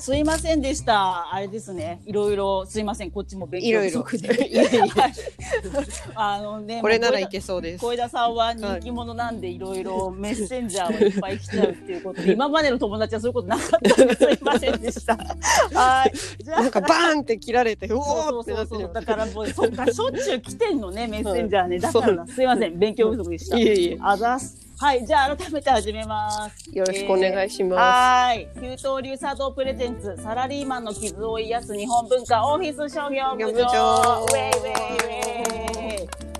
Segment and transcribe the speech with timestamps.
[0.00, 1.30] すいませんでした。
[1.30, 2.00] あれですね。
[2.06, 3.10] いろいろすいません。
[3.10, 4.48] こっちも勉強不足で。
[4.48, 5.12] いやいやはい
[6.16, 7.80] あのね、これならいけそうです。
[7.82, 15.16] 小枝さんは人気者なんで、いろいろメッセンジャーをいっぱい来ちゃうっていうことで、 今までの友達はそういうことなかったんですいませんでした。
[15.16, 16.12] はい。
[16.42, 18.92] じゃあなんかバーンって切られて、うおそーってなってるうそうそうそう。
[18.94, 21.78] だからもう、そっか、しょっちゅう来てんのね、メッセンジャーね。
[21.78, 22.78] だから、すいません。
[22.78, 23.58] 勉強不足でした。
[23.58, 23.98] いえいえ。
[24.00, 24.69] あざっす。
[24.80, 25.04] はい。
[25.04, 26.70] じゃあ、改めて始めます。
[26.74, 28.78] よろしくお願いしまはーい。
[28.78, 33.52] 給湯流茶道プレゼンツ、サラリーマンの傷を癒す日本文化オフィス商業部長。
[33.52, 35.69] 部長ウェイウェイウェイ。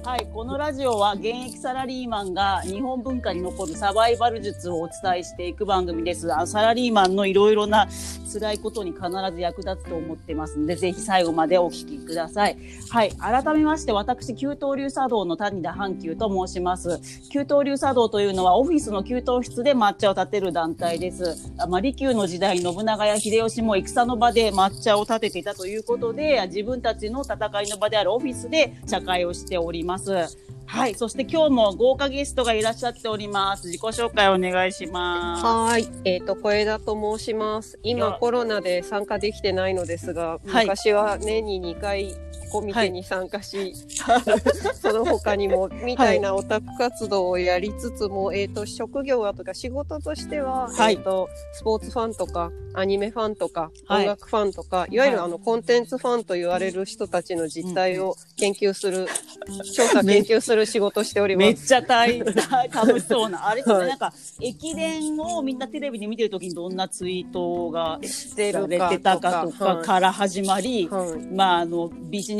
[0.02, 0.26] はい。
[0.32, 6.34] このラジオは現役サラリーマンが日本文化に残るサバイバル術をお伝えしていく番組です。
[6.34, 7.86] あサラリーマンのいろいろな
[8.32, 9.02] 辛いことに必
[9.34, 12.56] ず役立つと思ってますので、ぜひ最後までお聞きください。
[12.88, 13.12] はい。
[13.12, 16.98] 改めまして、私、給湯流茶道の谷田阪急と申します。
[17.30, 21.52] 給湯流茶道というのはオフィスの給湯室で抹茶を立てる団体です。
[21.58, 29.89] あまあ、利休の時代、信長や秀吉も戦の場で抹茶を立てていたということで、自分たちの戦いの場であるオフィスで茶会をしております。
[30.66, 30.94] はい。
[30.94, 33.66] そして今日も豪華ゲストがいらっしゃっております。
[33.66, 34.92] 自己紹介お願いしす。
[34.92, 35.44] ます。
[35.44, 35.88] はーい。
[36.04, 37.80] えっ、と、小枝と申します。
[37.82, 42.14] 今よコロナで参加できてないのですが、はい昔は年に2回
[42.50, 43.74] コミケに参加し、
[44.74, 50.94] その他にもみたいなオタク活動をやりつつも、えっ、と、職業はとか仕事としては、はい。
[50.94, 54.02] えっ、と、スポーツファンとか、アニメファンとか、はい。
[54.02, 55.26] 音楽ファンとか、いわゆるはい。
[55.26, 59.06] あの、コンテンツファンと言われる人たちの実態を研究する、
[59.74, 61.44] 調査研究する仕事をしております。
[61.46, 62.18] めっちゃ大
[62.72, 63.48] 楽しそうな。
[63.48, 63.88] あれですね、はい。
[63.88, 71.34] なんか、駅伝をみんなテレビで見てるときにどんなツイートがしてされてたかととかかから始まり、はい。
[71.34, 72.39] まあ、あの、ビジネ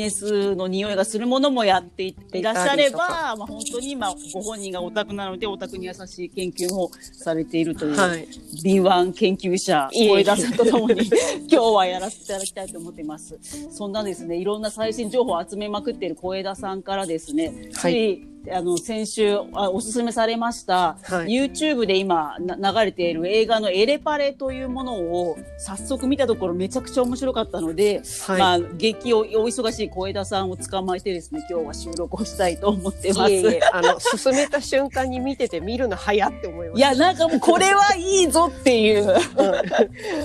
[0.55, 8.27] の匂いがするものもやっていらっしゃれば、まあ、本当に今、ご本人がオタクなので、オタクに優しい研究もされているという、はい。
[8.63, 11.09] 敏腕研究者、いえいえ小枝さんとともに、
[11.49, 13.37] 今日はやらせていただきたいと思っています。
[13.71, 33.31] そんなですね、いろんな最新情報を集めまくっている小枝さんからですね、はいあの、先週あおすすめされました、はい YouTube で今な流れている映画のエレパレというものを早速見たところめちゃくちゃ面白かったので、はいまあ、激おお忙しい小枝さんを捕まえてですね、今日は収録をしたいと思ってます。
[33.31, 39.03] いえいえ、あの、進めた瞬間に見てて見るの早って思いまいや、なんかもうこれはいいぞっていう。
[39.03, 39.09] す。
[39.09, 39.21] はい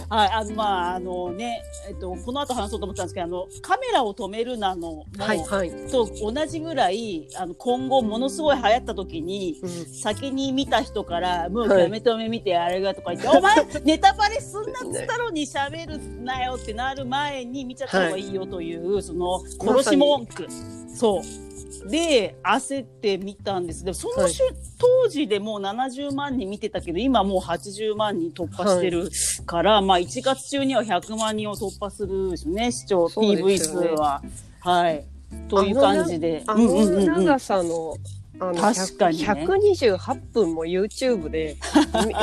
[0.09, 5.71] はい、あの、まあ、あのね、えっと、この後話そうと思ったんですけど、あの、カメラを止めるなのも、はい、はい。
[5.91, 20.47] と同じぐらい、あの、今後ものすごい流行った時に、うん先に見た人から、もうはいやめ止め見てあれがとか言って、 お前、ネタバレすんなっつったのに喋るなよってなる前に見ちゃった方がいいよという、その、殺し文句。
[20.95, 21.47] そう。
[21.89, 23.85] で、焦って見たんです。
[23.85, 24.43] でも、その週、
[24.79, 29.09] 当時でもう70万人見てたけど、今もう80万人突破してる
[29.45, 34.23] から、まあ1月中には100万人を突破するですね、視聴、PV 数は。
[34.61, 35.05] はい。
[35.49, 36.43] という感じで。
[36.47, 37.97] あうんうんうんうんの長さの、
[38.39, 41.57] あの確かにね128分も YouTube で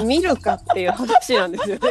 [0.03, 1.81] み 見るかっていう話なんですよね。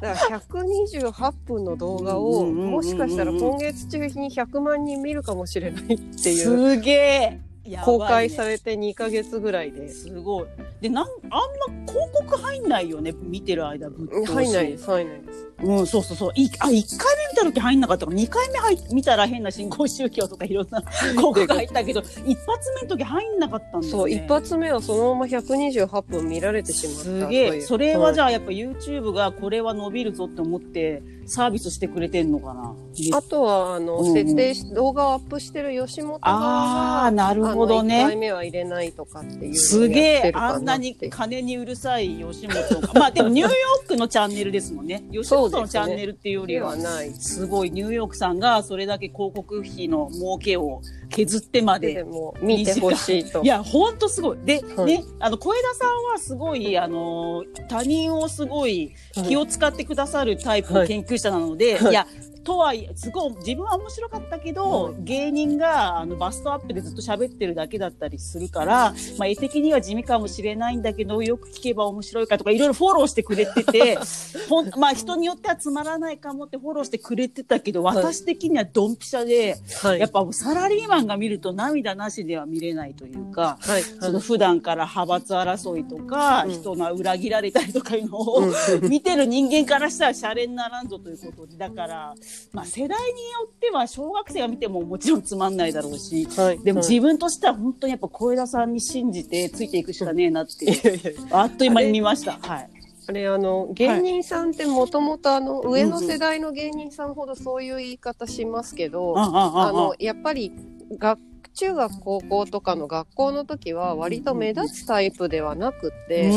[0.00, 7.40] だから128分の動画をうんうんうんうんうんもしかしたら今月中に100万人見るかもしれないっていうすげえ
[7.82, 9.88] 公開されて2ヶ月ぐらいで。
[9.88, 10.46] すごい。
[10.82, 14.34] で、なん、あんま広告入んないよね、見てる間、ぶっ通し。
[14.34, 15.53] 入んないです、入んないです。
[15.62, 16.32] うん、そうそうそう。
[16.34, 23.88] いあ、1回目見た時入んなかったから、2回目入見たら変な新興宗教とかいろんな広告入ったけど、一発目の時入んなかったんだよね。
[23.90, 27.02] そう、一発目はそのまま128分見られてしまった。
[27.02, 27.60] すげえ。
[27.60, 32.74] それはじゃゃあやっぱ YouTube がこれは伸びるぞって思ってサービスしてくれてんのかな。
[33.16, 38.16] あとは、あの、うんうん設定し、動画をアップしてる吉本側が、あー、なるほどあの1回ね。
[38.16, 42.92] 目は入れないとかっていうすげえあんなに金にうるさい吉本が。
[42.94, 45.04] まあでもニューヨークのチャンネルですもんね。
[45.10, 46.76] 吉本のチャンネルっていうよりは。
[46.76, 47.12] ない。
[47.14, 53.42] すごいニューヨークさんがそれだけ広告費の儲けを削ってまででも、見てほしいと。
[53.44, 54.38] いや、ほんとすごい。
[54.44, 58.92] で、はいね、あの、小枝さんはすごい、あの、他人をすごい
[59.28, 62.06] 気を使ってくださるタイプの研究者なので、はいい、や、
[62.44, 73.98] とはいえ、すごい、自分は面白かったけど、はい芸人が、あの、バストアップでずっと喋ってるだけだったりするから、まあ、絵的には地味かもしれないんだけど、よく聞けば面白いかとか、いろいろフォローしてくれてて、
[74.48, 77.96] ほん、まあ、人によってはつまらないかもってフォローしてくれてたけど、はい。
[77.96, 80.00] 私的にはドンピシャで、はい。
[80.00, 83.82] やっぱサラリーマンが見ると涙なしでは見れないというか、はい。
[83.82, 86.50] その普段から派閥争いとか、うん。
[86.50, 88.88] 人が裏切られたりとかいうのを、うん。
[88.88, 92.14] 見てる人間からしたらシャレにならんぞということで、だから、
[92.52, 96.58] まあ世代によっては小学生が見てももちろんつまんないだろうし、はい。
[96.60, 102.38] でもはい自分としては本当にやっぱ小枝さんに信じてついていくしかねえなっていう、あっという間に見ました。
[102.40, 102.70] はい。
[103.06, 110.52] あれあの芸人さんってもともとあの上の世代の芸人さんほどそういう言い方しますけど、うんうんあのやっぱり
[110.98, 111.20] 学
[111.54, 116.28] 中学高校とかの学校の時は割と目立つタイプではなくって、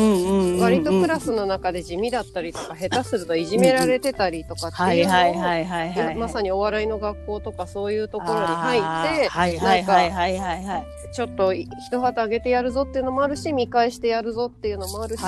[0.60, 6.14] 割とクラスの中で地味だったりとか下手するといじめられてたりとかってはいいうのを。
[6.18, 10.86] まさにお笑いの学校とかそういうところに入って、はいはいはいはいはいはい。
[11.12, 11.68] ちょっと一
[12.00, 15.22] 旗あげてやるぞっていうのもあるし見返してやるぞっていうのもあるし、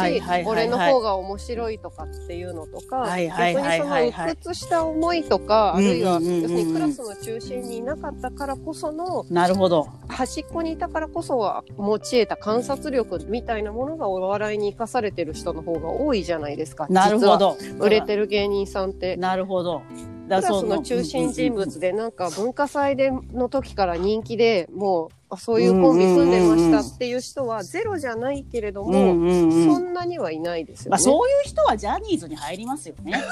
[0.44, 9.79] 俺の方が面白いとかっていうのとか、逆にその鬱屈した思いとか、あるいは要するにクラスの中心にいなかったからこそのなるほど。
[10.08, 16.86] 端っこにいたからこそは持ち得た観察力みたいなものがお笑いに生かされてる人の方が多いじゃないですか。
[16.88, 17.56] なるほど。
[17.78, 19.16] 売れてる芸人さんって。
[19.16, 19.82] なるほど。
[20.28, 30.90] クラスの中心人物でなんか文化祭での時から人気でもうあそういうコンビ住んでましたっていう人はゼロじゃないけれどうんも、うんうんそんなにはいないですよね。
[30.90, 33.22] まあ、そういう人はジャニーズに入りますよね。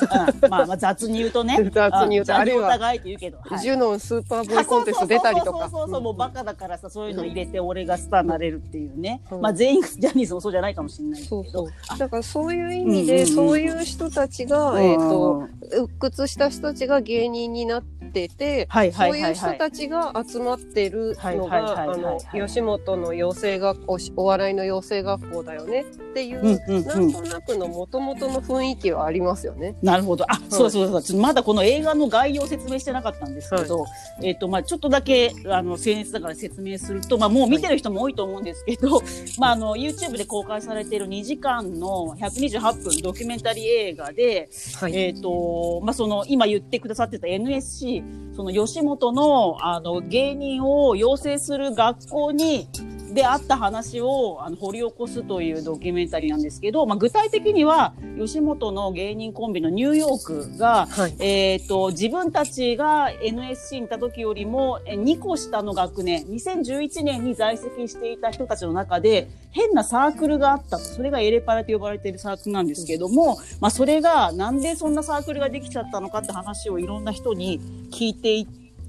[0.43, 1.59] うん、まあ、まあ雑に言うとね。
[1.73, 5.53] 雑に言うとんあるいはジュノンスーパーボーイコンテスト出たりとか。
[5.53, 9.21] そうそうそうそう、もうバカだからさ、そういうの入れて俺がスターになれるっていうね。
[9.31, 11.45] うんまあ全員ジャニーズもそうじゃないかもしれないけど。
[11.45, 11.99] そうそう。
[11.99, 15.47] だからそういう意味で、うんうんうんそういう人たちが、うんえっ、と、
[15.83, 19.57] 鬱屈した人たちが芸人になってて、はいはそういういはいはい。
[19.57, 25.85] 人たちが集まってるのはいはいが、吉本の養成学校、お笑いの養成学校だよねっ
[26.15, 26.85] ていう、うんうんうん。
[26.87, 29.77] なんとなくの元々の雰囲気はありますよね。
[29.83, 30.25] なるほど。
[30.29, 31.03] あ、そうそうそう。
[31.03, 33.87] ちょっとまだこの映画の概要を説明してなかったんですけど、
[34.23, 39.03] えっ、と、まあちょっとだけ、あの、僭越だから説明すると、まあもう見てる人も多いと思うんですけど、
[39.39, 44.49] まああの、YouTube で公開されている2時間の128分ドキュメンタリー映画で、
[44.81, 44.97] はい。
[44.97, 47.98] えっ、と、まあ、その、今言ってくださってた NSC、
[48.35, 52.69] その吉本の、あの、芸人を養成する学校に、
[53.15, 61.17] であった話をあの掘り起こすというドキュメンタリーなんですけど、まあ、具体的には吉本の芸人コンビのニューヨークが、はい。
[61.21, 70.85] えっ、と、自分たちが NSC にいた時よりもえ2個下の学年、2011年に在籍していた人たちの中で変なサークルがあったと。
[70.85, 77.61] それがエレパラと呼ばれているサークルなんですけども、まあそれがなんでそんなサークルができちゃったのかって話をいろんな人に
[77.91, 78.47] 聞いてい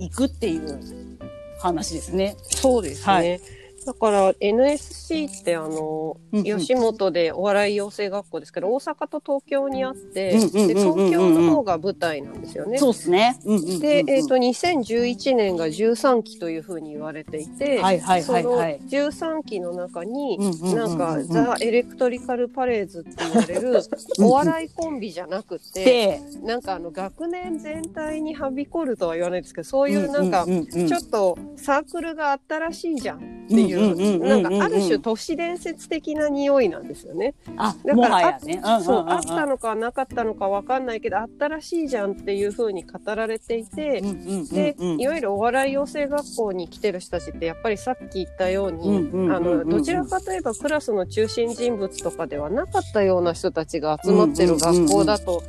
[0.10, 0.80] くっていう
[1.62, 2.36] 話ですね。
[2.42, 3.14] そうですね。
[3.14, 6.44] はいだから NSC ってあの、うんうん。
[6.44, 12.78] 吉本でお笑い養成学校ですけど大阪と東京にあって、うんで東京の方が舞台なんですよね。
[12.78, 13.40] そうですね。
[13.46, 18.82] うんうんうんうんで、えっ、と、2011年が13期というふうに言われていて、はいはいはいはい。
[18.84, 23.82] その13期の中に、うんうんなんか、ザ・エレクトリカル・パレーズって言われる、
[24.20, 30.88] お笑いコンビじゃなくて、で、なんかあの、学年全体にはびこるとは言わないですけど、そういうなんか、うううんうん。
[30.88, 37.34] ちょっとサークルがあったらしいじゃんっていう、なんかある種都市伝説的な匂いなんですよね。
[37.58, 38.62] あ、だもからはやね。
[38.64, 44.02] うんそう、んんんあったのかなかったのかわかんないけど、あったらしいじゃんっていうふうに語られていて、
[44.52, 49.10] で、いわゆるお笑い養成学校に来てる人たちってやっぱりさっき言ったように、
[49.70, 55.44] どちらかといえばクラスの中心人物とかではなかったような人たちが集まってる学校だと、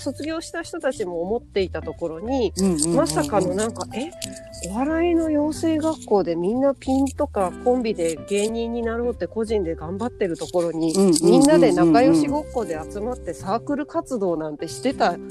[0.00, 2.52] 卒業した人たちも思っていたところに、
[2.94, 4.10] まさかのなんか、え
[4.68, 10.92] お笑いの養成学校でみんなピンとかコンビで芸人になろうって個人で頑張ってるところに、
[11.22, 15.30] みんなで仲良しごっこで集まってサークル活動なんてしてたうん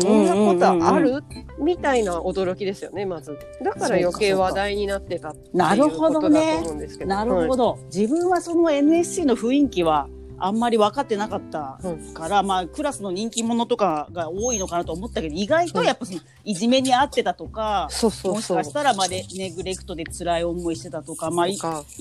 [0.00, 1.22] そんなことある
[1.58, 3.36] みたいな驚きですよね、まず。
[3.62, 7.10] だから余計話題になってたっていうなるほことだと思うんですけど。
[7.10, 10.08] なるほど、自分はその NSC の雰囲気は
[10.40, 18.56] あんまり分かってなかったうんから、まあクラスの人気者とかが多いのかなと思ったけど意外とやっぱそのいじめにあってたとか、そうそうそう。
[18.58, 21.58] もしかしたらまあレネグレクトで辛い思いしてたとかまあい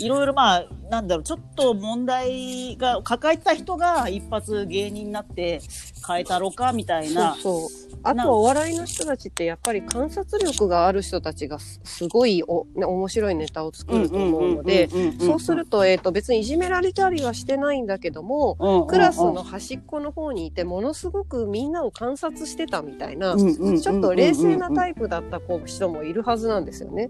[0.08, 5.62] ろいろまあなんだろうちょっと問題が抱えてた人が一発芸人になって
[6.08, 7.36] 変えたろかみたいな。
[7.36, 7.88] そうそう。
[8.04, 27.08] あとはお笑いの人たちってやっぱり観察力がある人たちがすすごいお、ね、面白いネタを作ると思うので、そうすると、えっ、と別にいじめられたりはしてないんだけども、とクラスの端っこの方にいてものすごくみんなを観察してたみたいな、ちょっと冷静なタイプだった子人もいるはずなんですよね。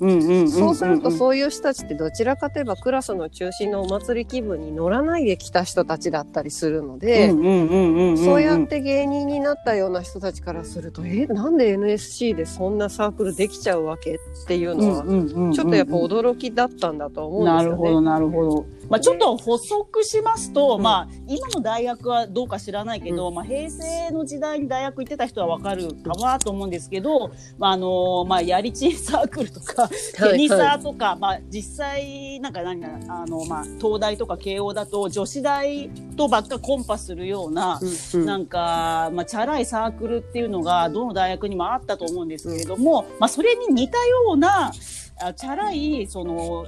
[0.50, 17.66] そうするとそういう人たちってどちらかといえばクラスの中心のお祭り気分に乗らないで来た人たちだったりするので、そうやって芸人になったような人たちからすると、え、なんで NSC でそんなサークルできちゃうわけっていうのは、ちょっとやっぱ驚きだったんだと思うんですよね。
[17.66, 18.66] なるほど、なるほど。
[18.90, 37.80] まあ、ちょっと補足しますと、まあ、今の大学はどうか知らないけど、まあ、平成の時代に大学行ってた人はわかるかなと思うんですけど、まあ、あの、まあ、やりちんサークルとか、テニサーとか、まあ、実際、なんか何か、あの、まあ、東大とか慶応だと、女子大とばっかコンパするような、
[38.14, 44.72] なんか、まあ、チャラいサークルっていうのが、どの大学にもあったと思うんですけれども、まあ、それに似たような、
[45.20, 46.66] あチャラい、その、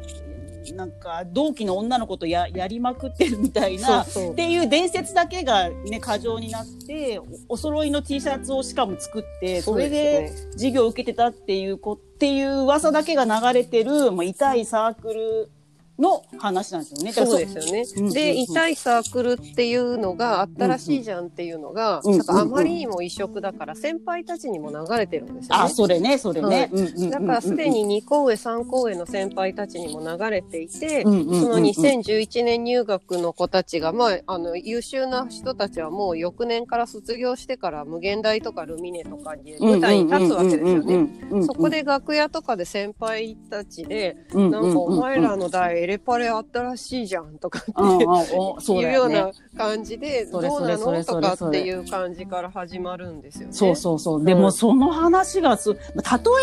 [0.74, 15.52] なんか同期の女の子とややりまくってるみたいなっていう伝説だけがね過剰になってお揃いの T シャツをしかも作ってそれで授業を受けてたっていう子っていう噂だけが流れてる、まあ、痛いサークル
[16.00, 17.14] の話なんですよね。
[17.14, 17.84] そうですよね。
[17.98, 25.64] うんで、痛いサークルっていうのがあったらしいじゃんっていうのが、うんうん、なんかあまりにも異色だから先輩たちにも流れてるんですよね。
[25.64, 26.70] あ、それね、それね。
[26.72, 41.10] はい、だからすでに2校上、3校上の先輩たちにも流れていて、その2011年入学の子たちが、まあ、あの、優秀な人たちはもう翌年から卒業してから無限大とかルミネとかに舞台に立つわけですよね。
[41.46, 47.72] そこで楽屋とかで先輩たちで、なんかお前らの代レパレあったらしいじゃんとかって
[48.74, 51.04] いうような感じで、どうなの？
[51.04, 53.54] とかっていう感じから始まるんですよね。
[53.54, 54.24] そうそうそう。
[54.24, 55.80] でもその話がす、例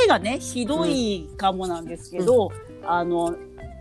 [0.05, 2.51] えがね、ひどいかもなんですけど、
[2.85, 3.37] あの、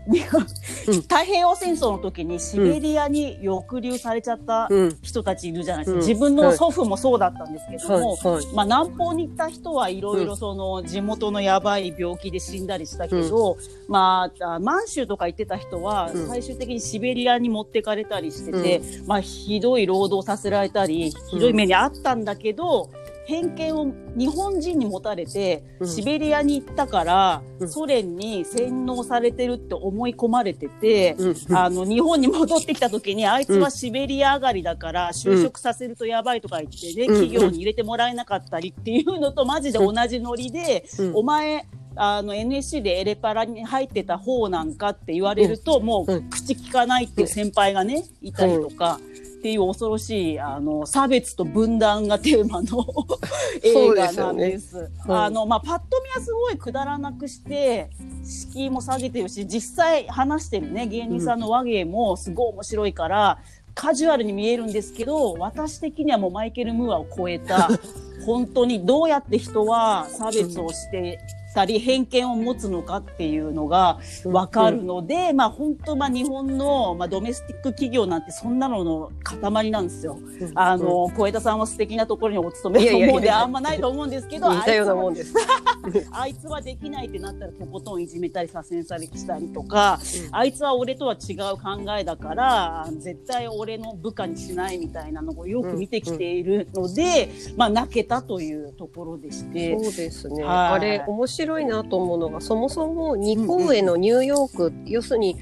[0.06, 4.68] 太平洋戦争の時にシベリアに抑留されちゃった
[5.02, 6.06] 人たちいるじゃないですか。
[6.06, 8.18] 自分の祖父もそうだったんですけども、
[8.54, 13.56] まあ南方に行った人はいろいろその地元のやばい病気で死んだりしたけど、
[13.88, 22.90] まあ満州とか行ってた人は最終的にシベリアに持ってかれたりしてて、まあひどい労働させられたり、ひどい目にあったんだけど、
[23.26, 31.16] 偏見を日本人に持たれて、シベリアに行ったから、ソ連に洗脳されてるって思い込まれてて、
[31.50, 41.66] あの、日本に戻ってきた時に、あいつはシベリア上がりだから、就職させるとやばいとか言ってね、企業に入れてもらえなかったりっていうのとマジで同じノリで、お前、
[41.98, 49.00] あの NSC でエレパラに入ってた方なんかって言われると、もう口聞かないっていう先輩がね、いたりとか、
[49.46, 52.84] っていう恐ろしいあの差別と分断がテーマの
[53.62, 54.74] 映画なんです。
[54.74, 57.90] ですねうん、あのまあパッと見はすごいくだらなくして
[58.24, 63.38] 敷居も下げてるし実際話してるね芸人さんの和芸もすごい面白いから、
[63.68, 67.68] うん、カジュアルに見えるんですけど私的にはもうマイケル・ムーアを超えた
[68.26, 71.20] 本当にどうやって人は差別をして
[71.56, 80.18] たり偏見を持つのかっていうのがわかるので、まあ本当、まあ日本の、まあ、ドメスティック企業なんてそんなのの塊なんですよ。
[80.54, 89.98] あの、小枝さんは素敵なところにお勤めと思うであんまないと思うんですけど、あいつはできないってなったらとことんいじめたり左遷されしたりとか、
[90.32, 99.78] あいつは俺とは違う考えだから、絶対俺の部下にしないみたいなのをよく見てきているので、まあ泣けたというところでして。
[99.82, 100.44] そうですね。
[100.44, 105.36] あれ、面白白いなと思うのがそもそも日本へのニューヨーク、うんうん、要するに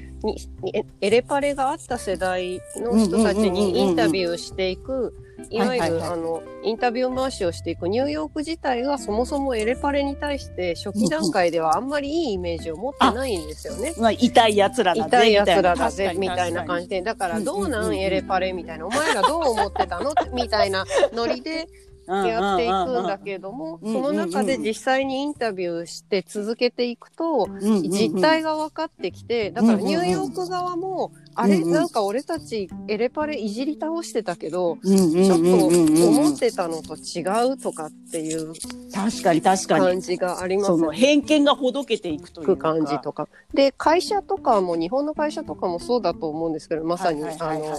[1.01, 5.13] エレパレがあった世代の人たちにインタビューしていく、
[5.51, 13.93] いわゆる、あのインタビュー回しをしていくニューヨーク自体がそもそもエレパレに対して初期段階ではあんまりいいイメージを持ってないんですよね。
[13.99, 16.65] まあ、痛い奴らだぜ痛い奴らだぜみたいな。
[16.65, 20.13] 感じでだからどうなんエレパレみたいなお前らどう思ってたの？
[20.33, 21.67] みたいなノリで
[22.07, 37.21] やっていくんだけれども、その中で実際にインタビューして続けていくと、実態が分かってきて、だからニューヨーク側も、あれ、なんか俺たちエレパレいじり倒してたけど、ちょっと思ってたのと違
[37.51, 38.53] うとかっていう
[38.93, 39.85] 確かに確かに。
[39.85, 43.27] 感じがありますその偏見がほどけていくという感じとか。
[43.53, 47.77] で、会社とかも、日本の会社とかもそうだと思うんですけど、まさに、あの、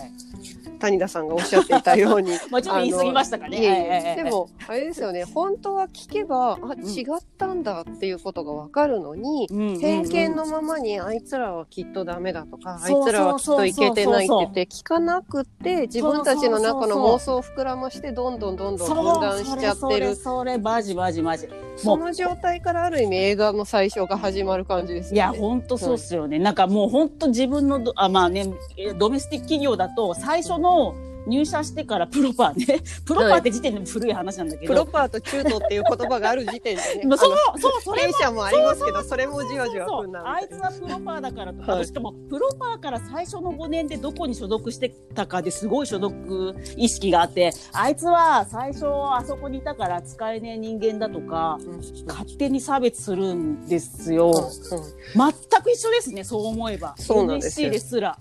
[0.78, 2.32] 谷田さんがおっしゃっていたように。
[2.50, 4.14] まあちょっと言い過ぎましたかね。
[4.16, 20.14] でも、あれですよね、本当は聞けば、あ、違ったんだっていうことがわかるのに、偏見のままにあいつらはきっとダメだとか、あいつらはきっといけてないって言って聞かなくて、自分たちの中の妄想を膨らまして、どんどんどんどん分断しちゃってる。
[20.14, 21.48] それ、マジマジマジ。
[21.76, 25.16] その状態からある意味映画の最初が始まる感じですね。
[25.16, 26.38] いや、本当そうっすよね。
[26.38, 28.46] なんかもう本当自分のあ、まあね、
[28.98, 30.94] ドメスティック企業だと最初の
[31.26, 32.82] 入社してからプロパーね。
[33.04, 34.72] プロパーって時点でも古い話なんだけど。
[34.72, 37.02] プロパーと中途っていう言葉がある時点でね。
[37.06, 39.86] まあそう、そう、それ弊社もありますけど、それもじわじわ
[40.24, 41.86] あいつはプロパーだからとか、はい。
[41.86, 52.06] しかもプロパーから最初の5年でどこに所属してたかですごい所属意識があってあいつは最初あそこにいたから使えねえ人間だとかうん。
[52.06, 55.32] 勝手に差別するんですよ、うん。
[55.32, 56.94] 全く一緒ですねそう思えば。
[56.98, 57.68] そうなんですよ。
[57.68, 58.16] NSC ですら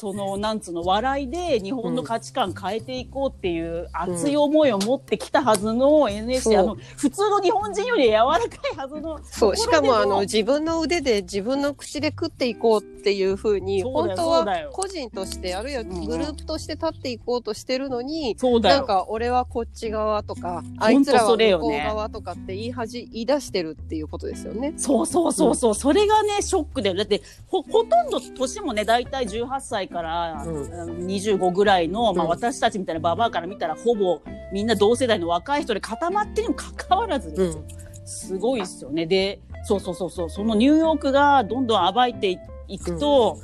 [0.00, 6.56] そのなんつうの笑いで日本の価値観変えていこうっていう熱い思いを持ってきたはずの NSC、そう。
[6.56, 8.38] あの普通の日本人より柔らか
[8.72, 15.90] いはずのそう、しかもあの、自分の腕で自分の口で食っていこうっていうふうに、本当は個人として、あるいはうん。
[15.90, 18.76] うんグループとして立っていこうとしてるのに、そうだよ。
[18.76, 24.74] なんか俺はこっち側とか、あいつらは向こう側とかって言いはじ、言い出してるっていうことですよね。
[24.76, 30.62] そうそうそうそう、それがね、ショックで、だって、ほ、ほとんど年もね、大体18歳から、うん。
[30.62, 32.30] うん25ぐらいの、まあうん。
[32.30, 34.20] 私たちみたいなババアから見たら、ほぼ
[34.52, 37.64] みんな同世代の若い人で固まってるにもかかわらずですよ、
[38.04, 39.06] すごいですよね。
[39.06, 43.38] で、そうそうそうそう、そのニューヨークがどんどん暴いていくと、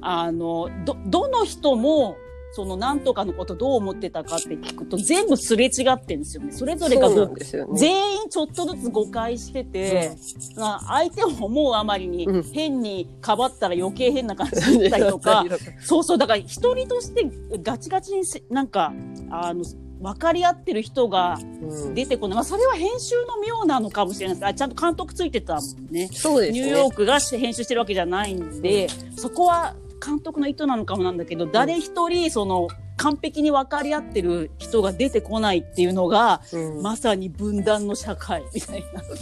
[0.00, 2.16] あの、ど、どの人も、
[2.52, 6.52] そのなんとかのことどう思ってたかって聞くと全部すれ違ってるんですよね。
[6.52, 7.16] それぞれがね。
[7.74, 10.12] 全員ちょっとずつ誤解してて、
[10.56, 15.44] まあ相手を思うあまりにうん変にかばったら余計変な感じだったりとか、
[15.84, 17.30] そうそう、だから一人として
[17.62, 18.92] ガチガチにせなんか、
[19.30, 19.64] あの、
[20.00, 22.36] 分かり合ってる人がうん出てこない。
[22.36, 24.46] まあそれは編集の妙なのかもしれないです。
[24.46, 26.08] あちゃんと監督ついてたもんね。
[26.12, 26.60] そうですね。
[26.60, 29.74] ニューヨークが編集してるわけじゃないんで、そこは
[30.04, 36.82] 監督の意図なのかもなんだけど、誰一人その完璧に分かり合ってる人が出てこないっていうのが、うん。
[36.82, 39.16] まさに分断の社会みたいな感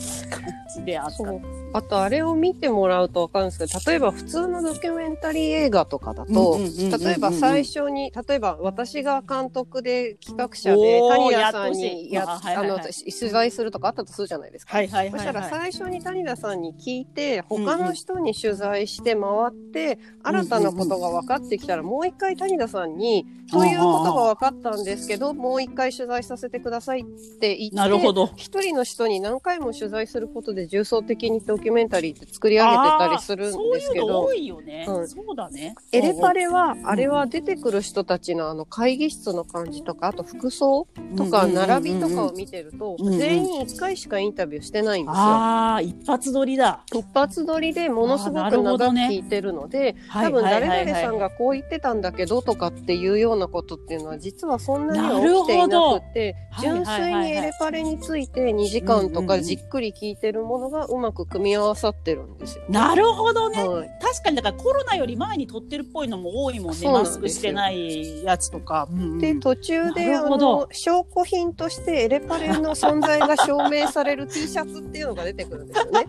[0.76, 1.63] じであった。
[1.74, 6.58] あとあれを見てもらうとわかるんですけど例えば普通のドキュメンタリー映画とかだと
[6.98, 14.76] 例えば最初に例えば私が監督で企画者で谷田さんにやあはいはいはいあの取材するとかあったとするじゃないですか。
[14.76, 15.48] はいはいそしたら。
[15.48, 27.04] 最初に谷田さんに聞いて他の人に取材して回って新たなことが分かってきたらもう一回谷田さんに「ということが分かったんですけどもう一回取材させてください」っ
[27.40, 28.30] て言ってなるほど。
[28.36, 34.86] 一人の人に何回も取材することで重層的にドキュメンタリーって作り上げてたりするんですけどそういうの多いよね。
[34.88, 35.74] うんそうだね。
[35.92, 45.20] エレパレレはあれは出てくる人たちのあの会議室の感じとかあと服装とか並びとかを見てると全員1回しかインタビューしてないんですよ。
[45.20, 46.84] ああ、一発撮りだ。
[46.92, 51.18] 一発撮りでものすごく長く聞いてるので、はい多分誰々さんはい。
[51.20, 62.68] がこう言ってたんだけどとかっていうようなことっていうのは実はそんなに起きていなくて純粋にエレパレについて2時間とかじっくり聞いてるものがうまく組み合わさってるんですよ、ね。
[62.70, 63.66] なるほどね。
[63.66, 66.88] はい確かにだからコロナより前に撮ってるっぽいのも多いもんね。
[66.88, 68.88] んマスクしてないやつとか。
[68.90, 76.06] うんうんで途中であの証拠品としてエレパレの存在が証明される T シャツっていうのが出てくるんですよね。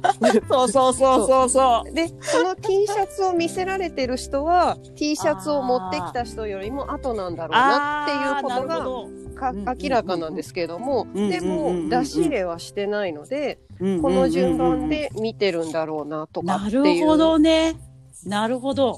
[0.50, 1.94] そうそうそうそうそう。
[1.94, 16.84] でその T シャツを見せられてる人は T シャツを持ってきた人よりも後なんだろうなっていうことがほか明らかなんですけれども、うんでも出し入れはしてないので、どこの順番で見てるんだろうなとかなっていう。
[17.02, 17.76] るほどね。
[18.26, 18.98] なるほど。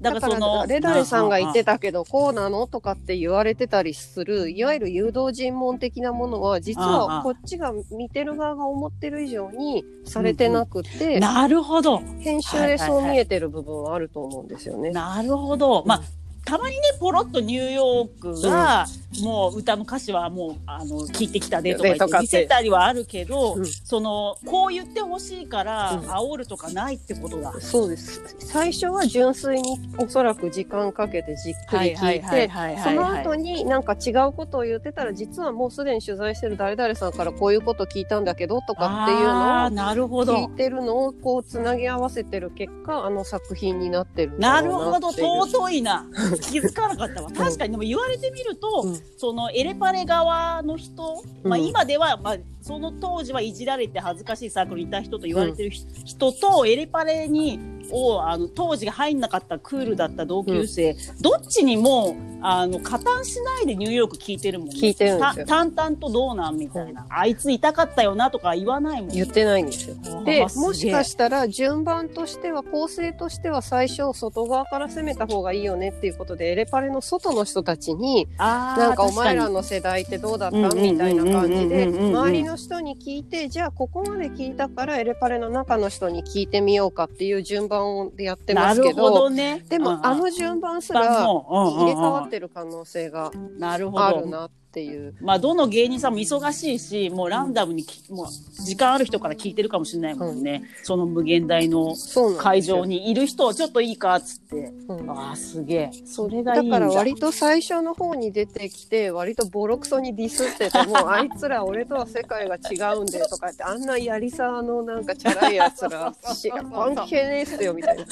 [0.00, 0.66] だだからその。
[0.66, 11.98] 誰々さんが言ってたけどこうなのとかって言われてたりするいわゆる誘導尋問的なものは実はこっちが見てる側が思ってる以上にされてなくて、なるほど。
[12.20, 14.90] 編集でそう見えてる部分はあると思うんですよね。
[14.90, 15.84] なるほど。
[15.86, 16.02] まあ、
[16.46, 18.86] たまにね、ポロッとニューヨークが、
[19.20, 27.52] もう歌の歌詞はもう、あの、聞いてきたでとか言ってでとかって見せたりはあるけど、うんその、こう言ってほしいから、うん煽るとかないってことだ。
[27.60, 40.34] そうです最初は純粋におそらく時間かけてじっくり聞いてはいその後になんか違うことを言ってたら実はもうすでに取材してる誰々さんからこういうこと聞いたんだけどとかっていうのをあーなるほど。
[40.36, 46.06] 聞いてるのをこうつなぎ合わせてる結果あの作品になってるなるほど、尊いな。
[46.38, 47.30] 気づかなかったわ。
[47.30, 49.00] 確かに、でも言われてみると、うん。
[49.16, 57.58] そのエレパレ側の人、まあうん今では、まあその当時はいじられて恥ずかしいサークルにいた人と言われてるひ人と、エレパレに、
[57.92, 64.74] を、あの、当時入んなかったクールだった同級生、どっちにも、あの、加担しないでニューヨーク聞いてるもんね。
[64.74, 67.06] 聞いてるんですよた淡々とどうなんみたいな。
[67.08, 69.10] あいつ痛かったよなとか言わないもん。
[69.10, 69.96] 言ってないんですよ。
[70.24, 80.56] でもしかすしたら順番としては構成としては最初外側から攻めた方がいいよねっていうことでエレパレの外の人たちになんかお前確らの世代ってどうだった？
[80.56, 89.64] うんうんうんうんみたいな感じでうんうんうんうん周りの人に聞いてじゃあここまで聞いたからエレパレの中の人に聞いてみようかっていう順番番でやってまなすけどね。
[89.68, 91.44] でも、あの順番すら入
[91.78, 93.30] 入れ替わってる可能性が。
[93.62, 93.90] ある
[94.26, 95.14] なっていう。
[95.20, 98.26] まあ、どの芸人さんも忙しいし、もうランダムにき、もう
[98.64, 100.64] 時間ある人から聞いてるかもしれないもんね。
[100.82, 101.94] その無限大の
[102.38, 104.72] 会場にいる人、ちょっといいかっつって。
[104.88, 105.90] うんああ、すげえ。
[106.04, 106.86] それがいいだんだ。
[106.88, 118.04] から割と最初の方に出てきて割とボロクソにディスってて もあいつら俺とは世界が違うんだよとかってあんなやりさのなんかチャラいやつらし関係ねえっすよみたいな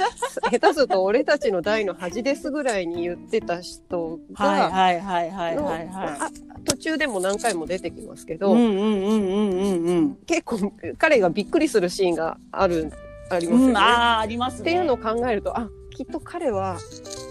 [0.50, 6.53] 下手すると俺たちの代の恥ですぐらいに言ってた人はいがはいはいはいのはいはい。
[6.54, 10.14] あ途中でも何回も出てきますけど、うんうんうんうんうんうん。
[10.26, 12.92] 結構彼がびっくりするシーンがある
[13.30, 13.70] ありますよね。
[13.70, 14.60] うん、ああ、ありますね。
[14.62, 16.78] っていうのを考えるとあきっと彼は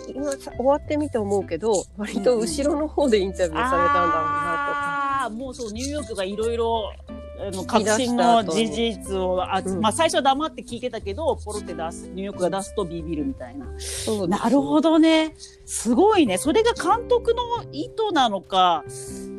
[0.08, 4.94] 今さ終わってみて思うけど割と後ろの方でインタビューされたんだろうなとか。
[5.24, 13.68] ああ、もうそう、ニューヨークがいろいろ、あの、革言い出した新の事実を、あうんまあ最初は黙って聞いてたけど、ポロって出す、ニューヨークが出すとビビるみたいな。
[13.78, 15.36] そうなるほどね。
[15.66, 16.38] すごいね。
[16.38, 18.84] それが監督の意図なのか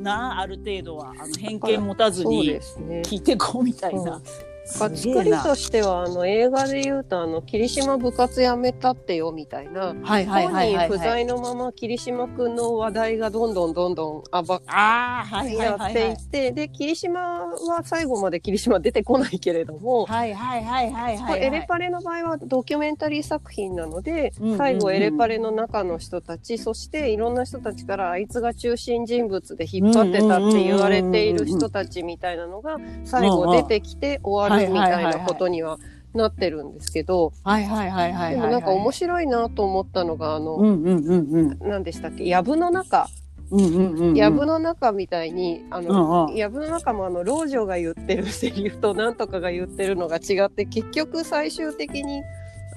[0.03, 1.13] な、ある程度は。
[1.19, 2.61] あの、偏見持たずに。
[3.05, 4.21] 聞いてこうみたいな。
[4.67, 14.61] 作りとしてはあの映画で言うとあの霧島部活やめたってよみたいなはいはい本はい不在のまま霧島くんの話題がどんどんどんどん暴
[15.57, 16.13] やってはい。
[16.13, 20.07] ってで霧島は最後まで霧島出てこないけれども。
[21.37, 35.79] エレパレの場合はドキュメンタリー作品なので、最後エレパレの中の人たちそしていろんな人たちからあいつが中心人物で引っ張ってたって言われている人たちみたいなのが最後出てきて終わるみたいなことには
[36.15, 38.35] なってるんですけどはいはいはいはいはい。
[38.37, 41.59] でもなんか面白いなと思ったのがあの、うんうんうんうん。
[41.61, 42.25] 何でしたっけ？
[42.25, 43.09] 藪の中
[43.51, 44.15] うんうんうんうん。
[44.15, 46.37] 藪の中みたいにあうのんうん。
[46.37, 52.23] 藪の中もあの老女が言ってるセリフとなんとかが言ってるのが違って結局最終的に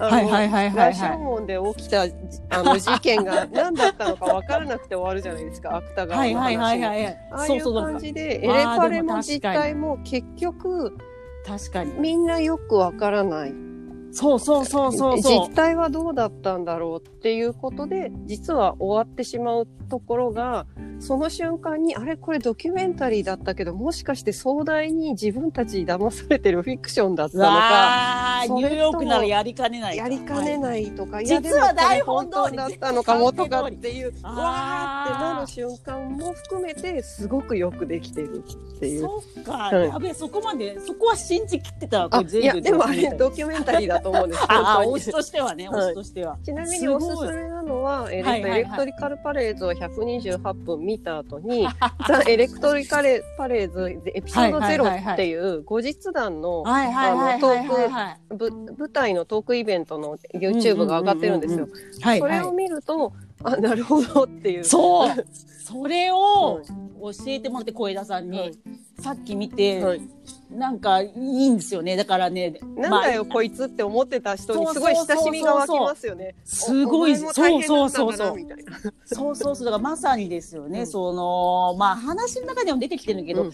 [0.00, 1.18] あの、はいはいはいはい羅生はい。
[1.18, 2.02] 門で起きた
[2.50, 7.18] あの事件が何だったのか分からなくて終わるじゃないですか芥川の話はいはいはいはい。
[7.32, 10.96] ああいう感じでエレパレもも実態も結局
[11.44, 11.92] 確かに。
[11.98, 13.67] みんなよくわからない
[14.10, 15.54] そうそうそうそうそう実。
[15.54, 20.66] 態はどうだったんだろうっていうことで実は終わってしまうところが
[20.98, 29.96] その瞬間にあれこれドキュメンタリーだったけどもしかして壮大に自分たち騙されてるフィクションだったのかニューヨークならやりかねない。
[29.96, 30.58] やりかねい。
[30.58, 38.44] ないとか、い実は台本通りだったのかもとかっていうわーってなる瞬間も含めてすごくよくできてる
[38.76, 39.00] っていう。
[39.02, 42.10] そっか、はいやべえ、そこまで、そこは信じきってたわ。
[42.10, 44.94] こあいやでもあれドドキュメンタリーだと思うんですああ、本当に。
[44.96, 45.86] 推しとしてはね、はい。
[45.86, 46.38] 推しとしては。
[46.44, 48.42] ちなみにおすすめなのは、エレはい。
[48.42, 48.50] はい。
[48.50, 51.68] はいエレクトリカルパレーズを128分見た後に、
[52.06, 55.34] ザ・エレクトリカルパレーズエピソードはいはいはいはい0ってい。
[55.38, 58.34] う後日談のはいはいはいはいはいはい。
[58.34, 61.68] ぶ舞台のトークイベントの YouTube が上がってるんですよ。
[62.00, 63.12] はいそれを見ると、
[63.44, 64.64] あ、なるほどっていう。
[64.64, 65.10] そう。
[65.64, 68.58] それをは教えてもらって小枝さんに、はい。
[69.00, 70.00] さっき見て、はい
[70.50, 71.96] なんかいいんですよね。
[71.96, 76.34] だからねなんだよ、まあこいつって思ってた人にすごい親しみが湧きますよね。
[76.44, 77.16] すごい。
[77.16, 78.36] そうそうそうそう。
[79.04, 79.64] そうそうそう。
[79.66, 80.86] だからまさにですよね、うん。
[80.86, 83.52] そのまあ話の中でも出てきてるけど、うん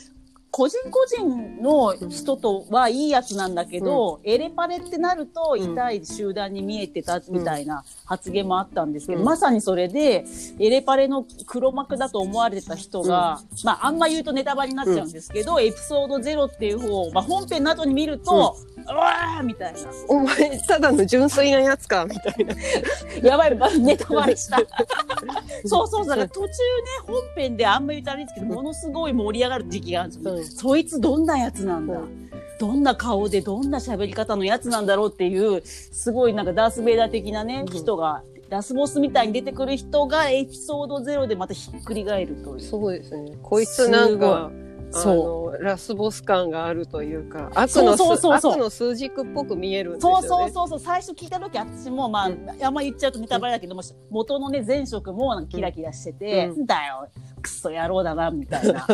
[0.57, 5.73] 個人個人の人とはいいやつなんだけど、エレパレってなるとうん。
[5.73, 9.25] 痛い集団に見えてたみたいな発言もあったんですけど、うん。
[9.25, 10.25] まさにそれで、
[10.61, 19.79] エレパレの黒幕だと思われてた人が、まああんま言うとネタバレになっちゃうんですけど、エピソード0っていう方を、まあ本編の後に見ると、うわーみたいな。
[20.09, 22.55] お前、ただの純粋なやつか、みたいな。
[23.29, 24.59] やばい、ネタバレした。
[25.67, 26.51] そうそう、だから途中ね、
[27.07, 32.09] 本編であんまり言ったらいいんですけど、ものすごい盛り上がる時期があるんですよ、うんそいつどんなやつなんだ、う。
[32.61, 37.73] どんな顔でどんな喋り方のやつなんだろうっていう、すごいなんかダース・ベイダー的なね、うん。
[37.73, 42.61] 人が、ラスボスみたいに出てくる人がエピソードゼロでまたひっくり返るという。
[42.61, 43.33] そうですね。
[43.43, 44.64] こいつなんか、あ
[44.95, 50.27] その、ラスボス感があるというか、悪そうのそうそうそう悪の数軸っぽく見えるんですよそね。
[50.27, 57.09] うそうそうそう、最初聞いた時私も、まあ、うんあんま言っちゃうとネタバレだけども、元のね、前職もなんかキラキラしてて、うんだよ、
[57.43, 58.87] クソ野郎だな、みたいな。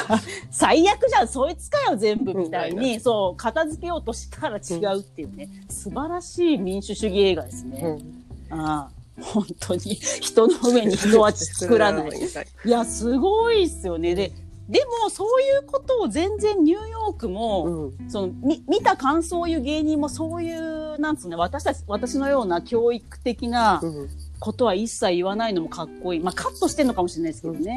[0.50, 7.80] 最悪じゃん、そいつかよ、全部、みたいうんに、そう、片付けようとしたら違うっていうね、素晴らしい民主主義映画ですね。
[7.82, 12.10] うんああ本当に、人の上に人は作らない。
[12.64, 14.14] いいや、すごいっすよね。
[14.14, 14.32] で、
[14.68, 18.10] でも、そういうことを全然ニューヨークも、うん。
[18.10, 26.20] そのみ見た感想を言う芸人もそういうなんつうの私たち私のような教育的なうんことは一切言わないのもかっこいい。
[26.20, 27.76] まあ、カットしてんのかもしれないですけどね。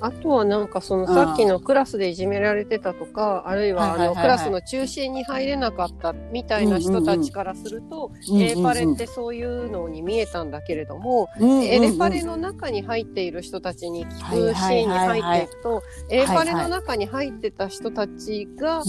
[0.00, 18.82] あとはなんかそのさっきのクラスでいじめられてたとか、あるいはあのクラスの中心に入れなかったみたいな人たちからすると、エレパレってそういうのに見えたんだけれども、エレパレの中に入っている人たちに聞くシーンに入っていくと、エレパレの中に入ってた人たちが、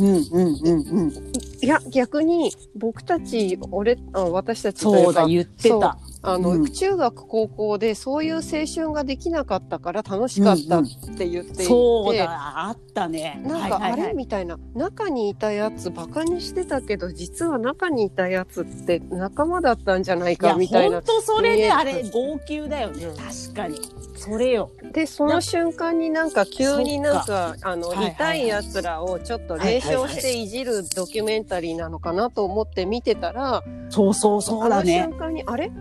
[1.62, 5.98] いや、逆に僕たち、俺、あ私たちというか、言ってた。
[6.22, 10.84] あの、うん、中学高校でそういう青春ができなかったから楽しかったっ
[11.18, 13.42] て言っていて、うんうん、そうだあったね。
[13.44, 14.58] なんかあれ、みたいな。
[14.76, 20.98] 中にいたやつバカにしてたけど実は中にいたやつって仲間だったんじゃないかみたいな。
[20.98, 23.80] 本当それであれ号泣だよね、確かに。
[24.16, 24.72] それよ。
[24.92, 35.08] でその瞬間になんか急になんかあの、痛いやつらをちょっと冷笑していじるドキュメンタリーなのかなと思って見てたら、そうそうそうだね。
[35.10, 35.72] 瞬間にあれ？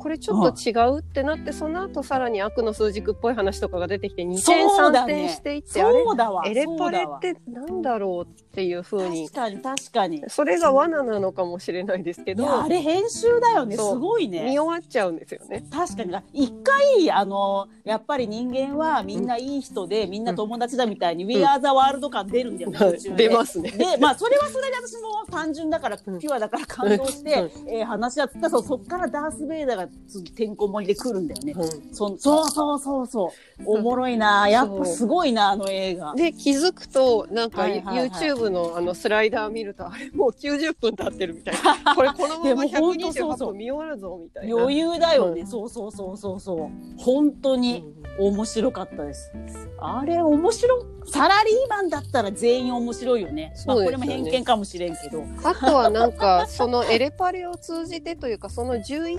[0.00, 6.50] これちょっと違うってなって、その後さらに悪の数軸っぽい話とかが出てきて2点3点していって、あれ？
[6.50, 9.28] エレパレってなんだろうっていうふうに。
[9.28, 10.24] 確かに確かに。
[10.28, 13.76] それが罠なのかもしれないですけどあれ編集だよね。
[13.76, 14.44] すごいね。
[14.44, 15.64] 見終わっちゃうんですよね。
[15.70, 16.16] 確かに。
[16.32, 23.70] 一回あのやっぱり人間はみんないい人で、うん、みんな友達だみたいに、うん、We Are the World 感出るんだよね、うん、出ますね。
[23.70, 28.48] でまあそれはそれで私も単純だからピュアだから感動して、うん、えー、話し合った。
[28.48, 29.88] そそっからダース・ベイダーが
[30.34, 33.62] てんこ盛りで来るんだよね、うん、そそうそうそうそう。
[33.66, 34.48] おもろいな。
[34.48, 36.14] やっぱすごいなあの映画。
[36.14, 41.94] で気づくとなんか、はいはいはい、YouTube のあのスライダー見るとあれもう90分経ってるみたいな。
[41.94, 44.56] これこのまま128分見終わるぞみたいな。
[44.56, 46.68] 余裕だよね、うん、そうそうそうそうそう。
[46.98, 47.84] 本当に
[48.18, 49.32] 面白かったです、
[49.78, 53.52] あれ面白サラリーマンだったら全員面白いよね。
[53.66, 55.24] まあ、これも偏見かもしれんけど。
[55.44, 59.18] あとはなんか、そのエレパレを通じてというか、その11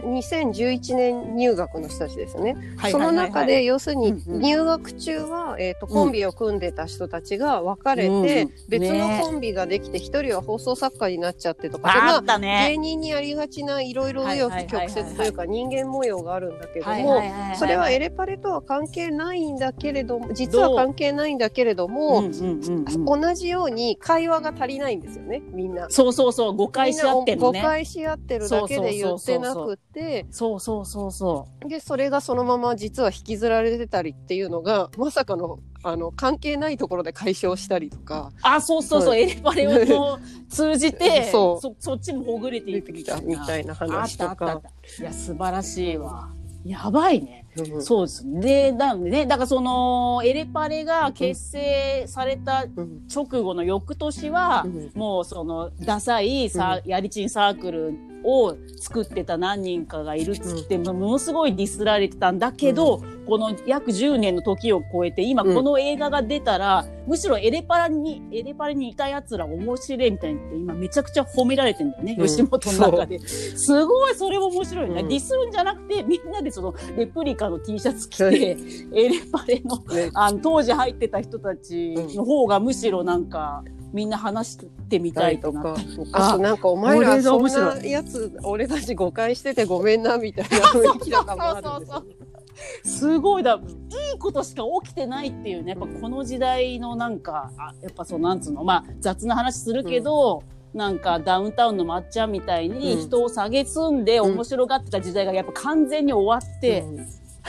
[0.00, 2.56] 2011年入学の人たちですね。
[2.90, 17.22] その中で、要するに入学中は、えっ、と、コンビを組んでた人たちが別れて、別のコンビができて、一人は放送作家になっちゃってとか、まあ、芸人にありがちないろいろ紆余曲折というか人間模様があるんだけども、
[17.56, 22.22] それはエレパレとは関係ないんだけれども、実は関係ないんだけれども、
[23.06, 25.88] 同じように会話が足りないんですよね、みんな。
[25.90, 31.68] そうそうそう、誤解し合ってる、ね、誤解し合ってるだけで言ってなくて、て、そうそうそうそう。
[31.68, 38.32] で、それがそのまま実は引きずられてたりっていうのが、まさかの、あの、関係ないところで解消したりとか。
[38.42, 40.18] あ、そうそうそう、エレパレを
[40.48, 43.26] 通じて、 そうそ、そっちもほぐれていくみたいな。
[43.40, 44.62] みたいな話とか。
[44.98, 46.30] いや、素晴らしいわ。
[46.64, 47.46] やばいね。
[47.80, 48.24] そうです。
[48.40, 52.66] で、だね、だからその、エレパレが結成された
[53.12, 73.18] 直後の翌年は、もうその、ダサいさ、やりちんサークルを作ってた何人かがいるっつって、ものすごいディスられてたんだけど、この約10年の時を超えて、今この映画が出たら、むしろエレパラに、エレパラにいた奴ら面白いみたいにって今めちゃくちゃ褒められてんだよね、吉本の中で。
[73.20, 78.56] すごい、それも面白いね、ディスるんじゃなくて、みんなでそのレプリカの T シャツ着て、
[78.92, 79.82] エレパレの、
[80.14, 85.76] あの、当時入ってた人たちの方がむしろなんか、みんな話してみたいとか。
[86.12, 92.04] あとなんかお前らそんなやつ、俺たち誤解しててごめんなみたいな雰囲気とかもあるんですよ。
[92.84, 93.42] すごい。
[93.42, 95.70] だいいことしか起きてないっていうね。
[95.72, 98.64] やっぱこの時代のなんかあやっぱそうなんつうの。
[98.64, 100.42] まあ雑な話するけど、
[100.74, 107.06] うん、なんかダウンタウンのまっちゃんみたいに人を下げ積んで面白がってた時代がやっぱ完全に終わって、うん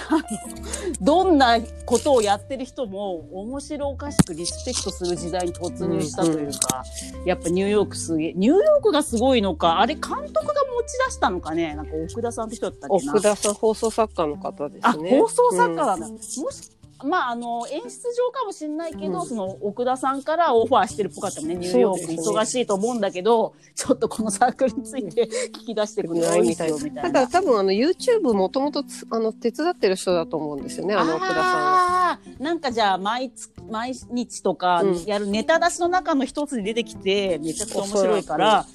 [1.01, 6.83] どんなことをやってる人も面白おかしくリスペクトする時代に突入したというか、
[7.13, 15.11] うんうん、やっぱニューヨークすげえ、ニューヨークがすごいのか、あれ監督が持ち出したのかねなんか奥田さんって人だったっけな奥田さん放送作家の方ですね。
[15.13, 16.05] あ、放送作家なんだ。
[16.05, 16.71] うん、もし
[17.03, 21.55] まあ、あの、演出上かもしれないけど、うん、その、奥田さんからオファーしてるっぽかったもんね。
[21.55, 22.13] ニューヨーク。
[22.13, 27.01] 忙しいと思うんだけど、ちょっとこのサークルについて聞き出してくれないみたいな。
[27.03, 32.19] ただ多分あの、YouTube もともと、あの、手伝ってる人だと思うんですよね、あの奥田さんは。
[32.39, 33.31] なんかじゃあ、毎
[33.69, 38.65] 毎日とかやるネタ出しの中の一つに出てきて、めちゃくちゃ面白いから、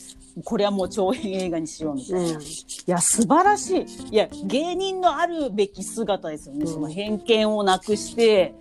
[0.44, 2.38] これはもう長編映画にしようみたいな。
[2.38, 2.46] うん、い
[2.87, 3.87] や、素晴らしい。
[4.12, 6.61] いや、芸人のあるべき姿ですよね。
[6.62, 8.55] うん、その偏見をなくして、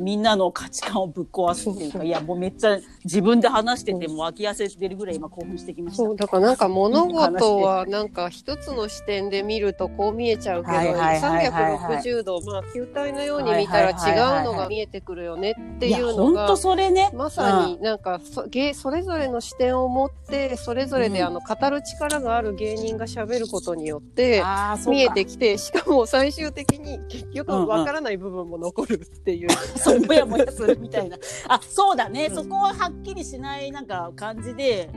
[0.00, 6.04] みんなの価値観をぶっ壊すっていうか、いや、もうめっちゃ自分で話してても飽き痩せてるぐらい今興奮してきました。
[6.04, 17.10] そう、だからなんか物事はなんか一つの視点で見るとこう見えちゃうけど、はいはいはいはいはい360度、まあ球体のように見たら違うのが見えてくるよねっていうの本が当、それね。
[17.14, 24.42] まさになんかそ芸それぞれの視点を持って、それぞれでうんあの語る力がある芸人が喋ることによって、
[24.88, 29.48] 見えてきて、しかも最終的に結局わからない部分も残るっていう。
[29.78, 31.16] そう、もやもやするみたいな。
[31.48, 32.30] あ、そうだね。
[32.30, 34.90] そこははっきりしないなんか感じで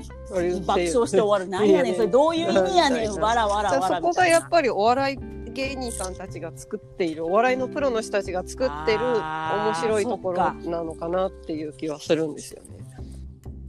[0.65, 1.47] 爆笑して終わる。
[1.47, 5.17] なんやねん、それどういう意味やねん、わらわらわらそこがやっぱりお笑い
[5.51, 12.69] 芸人さんたちが作っているお笑いのプロの人たちが作ってる面白いところなのかなっていう気はするんですよね。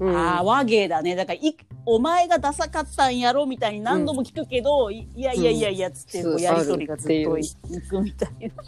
[0.01, 1.15] うんああ、和芸だね。
[1.15, 7.45] だからい、お前がダサかったんやろみたいに何度も聞くけど、いいやいやいやいやつって、うんこうやりとりがずっとい
[7.88, 8.62] くみたいな。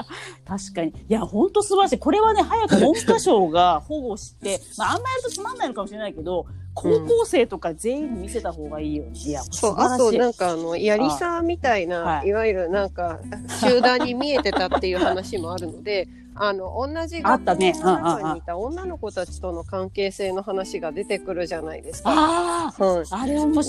[0.45, 0.91] 確かに。
[0.91, 1.99] いや、ほんと素晴らしい。
[1.99, 9.11] これはね、早く文科省が保護して、 まあ、あんまやるとつまんないのかもしれないけど、高校生とか全員に見せた方がいいよね。
[9.15, 9.75] いや、そう。
[9.79, 13.21] あとなんかあのやりさみたいな、はいい、わゆるなんか
[13.61, 22.11] 集団に見えてたっていう話もあるのであの同じ学校にいた女の子たちとの関係性の話が出てくるじゃないですか。
[22.11, 22.73] あ。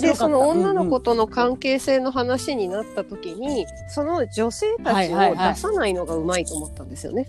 [0.00, 7.28] でその女の子と、との関係性の話になった時に、その女性たちを出さないのがうまいと思ったんですよね。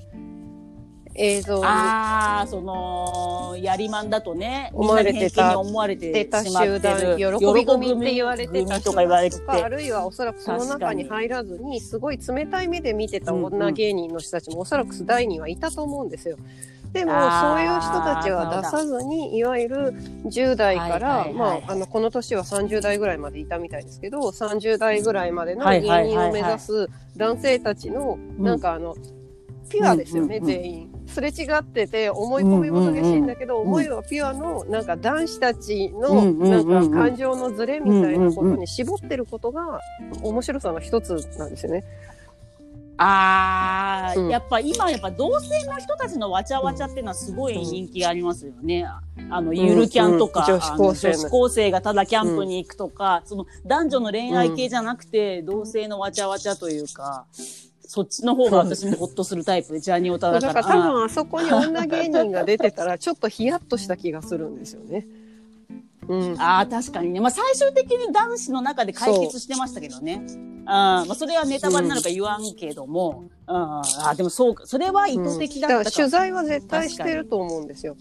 [1.17, 5.59] 映像にああ、その、やりまんだとね、思われてた。
[5.59, 7.17] 思われて出たしまって集団る。
[7.17, 9.35] 喜び組って言われてたとか言われて。
[9.35, 9.41] て。
[9.41, 16.37] とかあるいはおそらくその中に入らずにすごい冷たい目で見てた女芸人の人たちもおそらく世代にはいたと思うんですよ。
[16.93, 19.93] でもそういう人たちは出さずにいわゆる
[20.25, 21.61] 10代から、はいはいはい。
[21.61, 28.95] まあ、あのこの年は30代ぐらいまでいたみたいですけど30代ぐらいまでのはい芸人を目指す男性たちのなんかあの、
[29.69, 30.61] ピュアですよね、うんうんうん。
[30.61, 30.91] 全員。
[31.07, 36.87] すれ違ってて思い込みも激しいんだけど、うんうんうん思いはピュアのなんか男子たちのうんうんうんなうん。
[36.87, 39.79] んか感情のズレみたいなことに絞ってることが
[40.23, 41.83] 面白さの一つなんですよね。
[42.99, 44.29] ああ、うん。
[44.29, 48.87] やっぱ今やっぱ同性の人たちのわちゃわちゃっていうのはすごい人気がありますよね。
[49.29, 50.53] あの、ゆるキャンとか、うん。
[50.55, 51.13] 女子高生の。
[51.13, 57.25] あの女子高生がただキャンプに行くとか、その男女の恋愛系じゃなくて、同性のわちゃわちゃというか、
[57.87, 60.81] そっちの方が私もホッとするタイプで、ジャニオタだかだからら。
[60.81, 65.05] 多分あそこに女芸人が出てたらちょっとヒヤッとした気がするんですよね。
[66.07, 66.41] うん。
[66.41, 67.19] ああ、確かにね。
[67.19, 70.21] まあ、最終的に男子の中で解決してましたけどね。
[70.65, 73.29] あまあ、それはネタバレなのか言わんけども。
[73.47, 74.65] うん、ああ、でもそうか。
[74.65, 75.91] それは意図的だったか。
[75.91, 77.95] 取材は絶対してると思うんですよ。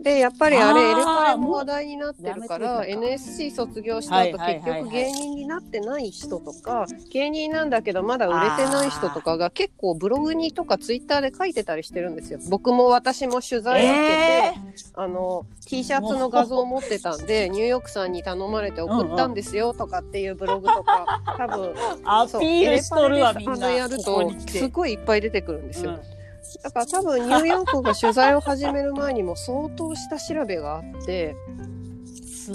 [0.00, 12.38] で、やっぱりあれ、エレカレも話題になってるから、NSC 卒業したはい後、はい結局芸人になってない人とか、芸人なんだけどまだ売れてない人とかが結構ブログにとかツイッターで書いてたりしてるんですよ。
[12.48, 14.54] 僕も私も取材を受けて、え
[14.94, 21.74] あの、T シャツの画像を持ってたんで、ニューヨークさんに頼まれて送ったんですよとかっていうブログとか、 多分、ー、
[22.04, 23.68] アピールしとるわ、みんな。
[23.70, 25.92] やるとすごいいっぱい出てくるんですよ。
[25.92, 26.17] うん
[26.62, 31.36] だから多分ニューヨークが取材を始める前にも相当下調べがあって、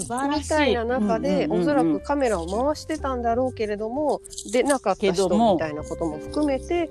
[0.00, 0.42] 晴らしい。
[0.42, 4.20] みたいな中で、うんうんうんうんおそらくカメラを回してたんだろうけれども、
[4.52, 6.90] 出なかった人みたいなことも含めて、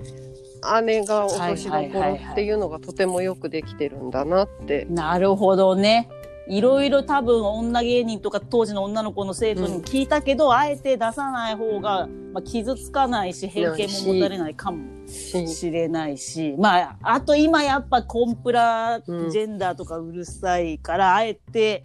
[0.84, 4.86] 姉が落としどころっていうのがとてもよくできてるんだなって。
[4.88, 6.08] なるほどね。
[6.46, 14.78] いろいろ多分女芸人とか当時の女の子の生徒に聞いたけど、あえて出さない方が、まあ、傷つかないし偏見も持たれないかも
[15.08, 21.82] しれないし、まあ、あと今やっぱコンプラジうんェンダーとかうるさいから、あえて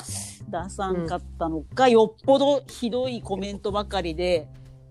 [0.50, 4.48] 出さんかったのか、よっぽどひどいコメントばかりで、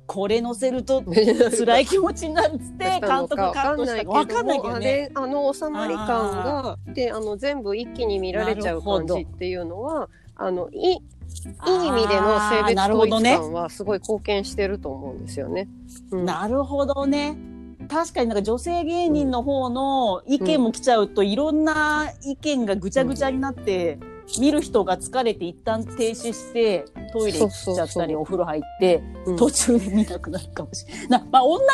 [0.08, 5.10] これ載せると 辛い気持ちになるっつって、 監督カットしたかわかんないけどね。
[5.14, 13.36] あの収まり感がであの全部一気に見られちゃう感じっていうのはあのいいい意味での性別なるほ統一。
[13.36, 15.68] 感はすごい貢献してると思うんですよね。
[16.10, 17.36] うんなるほどね。
[17.90, 23.98] 確かになんか女性芸人の方の意見も来ちゃうと、いろんな意見がぐちゃぐちゃになって、
[24.38, 29.36] 見る人が疲れて一旦停止して、トイレ行っちゃったり、お風呂入って、うん。
[29.36, 31.08] 途中で見なくなるかもしれない。
[31.08, 31.64] なまあ、女芸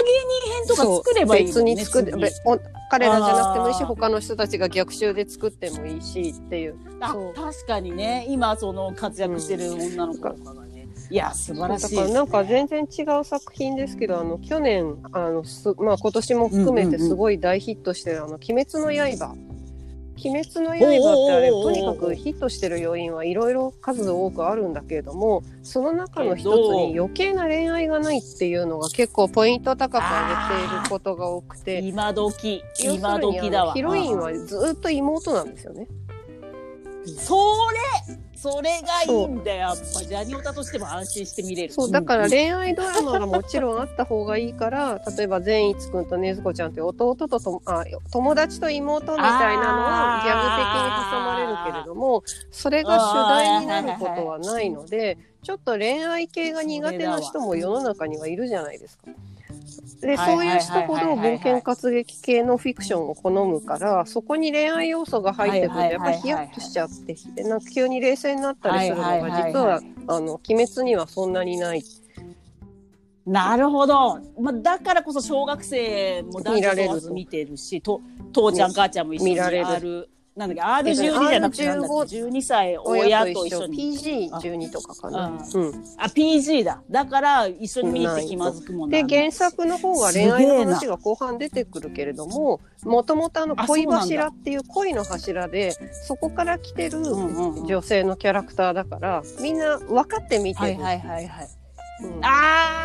[0.42, 1.48] 人編とか作ればいいね。
[1.48, 2.22] 別に作る次。
[2.22, 2.58] べお
[2.90, 6.76] 彼らじゃなくてもいいし他の人たちが逆襲で作ってもいいしっていう。
[7.00, 10.86] あ確かにね、今その活躍してる女の子とかがね。
[11.10, 19.34] いや、素晴らしいね、だからなんか全然違う作品ですけどあの去年あのす、まあ、今年も含めてすごい大ヒットしてる「あの鬼滅の刃」
[20.16, 35.88] 鬼滅の刃ってあれとにかくヒットしてる要因はいろいろ数多くあるんだけれどもその中の一つに余計な恋愛がないっていうのが結構ポイント高く上げていることが多くて今時今時だわヒロインはずっと妹なんですよね。
[37.18, 37.34] そ
[38.08, 39.58] れそれがいいんだよ。
[39.58, 41.72] やっぱジャニオタとしても安心して見れる。
[41.72, 59.04] そうだから恋愛ドラマがもちろんあった方がいいから例えば善逸くんと禰豆子ちゃんっていう弟ととあ友達と妹みたいなのはギャグ的に挟まれるけれどもそれが主題になることはないのでちょっと恋愛系が苦手な人も世の中にはいるじゃないですか。
[60.00, 71.82] ではいそういう人ほど文献活劇系のフィクションを好むからそこに恋愛要素が入ってくるとやっぱりヒヤッとしちゃってでなんか急に冷静になったりするのが実はあの鬼滅にはそんなにない。
[73.26, 78.02] なるほど、まあ、だからこそ小学生も男女問わず見てるしと
[78.34, 83.96] 父ちゃん母ちゃんも一緒に見られるなんだっけ R12 じゃなくてなんだっけ12歳親親と一緒に。
[83.96, 85.26] PG12 とかかな。
[85.28, 85.34] うん。
[85.36, 86.82] うん、あ PG だ。
[86.90, 95.72] だから一緒に見に行って気まずくもなでらない原作の方は恋愛の話が後半出てくるけれどももともとあのあ恋柱っていう恋の柱で
[96.06, 100.82] そこから来てる女性のキャラクターだからみんな分かって見てる。
[100.82, 101.48] はいはいはいはい。
[102.02, 102.24] うん。
[102.24, 102.28] あ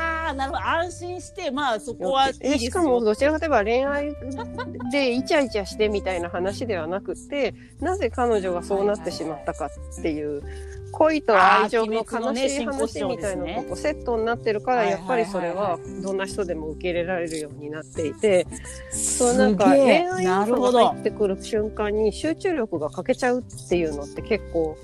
[0.06, 0.63] あなるほど。
[0.65, 4.15] 安心してまあそこはいいですしかもどちらかといえば恋愛
[4.91, 10.41] でイチャイチャしてみたいな話ではなくて なぜ彼女がそうなってしまったかっていう
[10.91, 18.47] 恋と愛情の悲しい話みたいなのとこうセットになってるからはいやっぱりそれはどんな人でも受け入れられるようになっていて。
[18.91, 20.72] そうすなんか恋愛がど。
[20.72, 24.78] 入ってくる瞬間に集中力が欠けちゃうっていうのって結構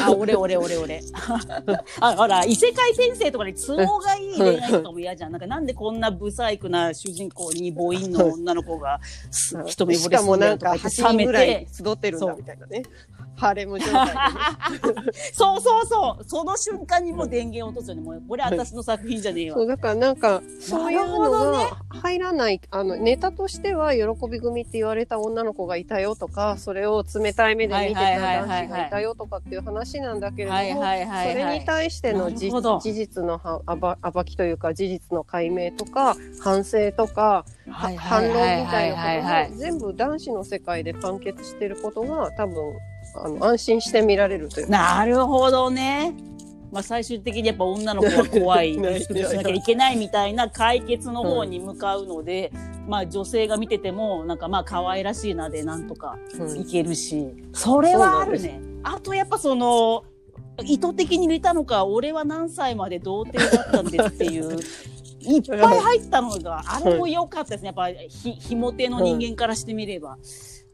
[0.00, 1.02] あ、俺俺俺俺。
[2.00, 5.32] あ、ほら、異世界転生とかに都合がいい恋愛とかも嫌じゃん。
[5.32, 9.00] なんかなんでこんなブサイクな主人公に母音の女の子が
[9.30, 11.66] す一目惚しれするんかとか言って8冷め人ぐらいて。
[11.72, 12.82] 集ってるんだみたいなね
[13.36, 14.14] ハーレム状態
[15.32, 16.24] そうそうそう。
[16.24, 18.02] その瞬間にもう電源落とすよね。
[18.02, 19.64] もうこれ私の作品じゃねえわそ。
[19.64, 31.66] うだからなんかそういうのが入らない、あのネタとしては喜び組って言われた女の子がいたよとかそれを冷たい目で見てた男子がいたよとかっていう話なんだけれども、はいはいはいはいそれに。
[31.66, 38.36] 対しての事実のは暴暴きというか事実の解明とか反省とか、は反論み
[38.70, 42.56] たいなことも全部男子の世界で完結してることが多分
[43.16, 44.72] あの安心して見られるというか。
[44.72, 46.14] なるほどね。
[46.76, 52.52] まあ最終的にやっぱ女の子は怖い、 しなきゃいけないみたいな解決の方に向かうので、
[52.86, 56.60] まあ女性が見ててもなんかまあ可愛らしいなでなんとかうん。
[56.60, 58.60] いけるし、それはあるね。
[58.82, 60.04] あとやっぱその、
[60.64, 64.58] 意図的に入れたのか、俺は何歳まで童貞だったんですっていう、
[65.20, 67.68] いっぱい入ったのが、あれも良かったですね。
[67.68, 70.18] やっぱひ、ひも手の人間からしてみれば。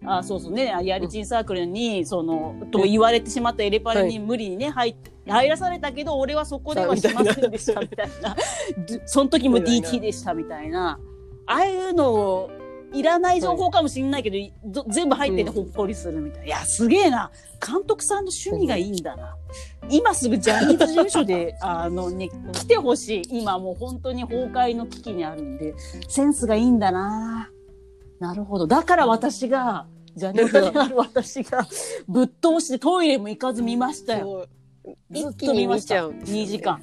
[0.05, 4.97] あそうそうね、やりちんサークルに、その、と言われてしまったエレパレに無理にね、入
[5.27, 8.37] 入らされたけど、俺はそこではしませんでしたみたいな。
[9.07, 10.99] その時も DT でしたみたいな。
[11.47, 12.51] ああいうのを、
[12.93, 16.47] いらない情報かもしれないけど、ど全部入っててほっこりするみたいな。
[16.47, 17.31] いや、すげえな。
[17.67, 19.37] 監督さんの趣味がいいんだな。
[19.89, 23.41] 今すぐジャニーズ事務所で、 あのね、来てほしい。
[23.41, 25.75] 今もう本当に崩壊の危機にあるんで、
[26.09, 27.51] センスがいいんだな。
[28.21, 28.67] なるほど。
[28.67, 31.67] だから私が、ジャニーズである私が、
[32.07, 34.47] ぶっ通してトイレも行かず見ましたよ。
[34.85, 35.97] 一気に見ちと見ました。
[35.97, 36.81] ゃうんですよね2時間。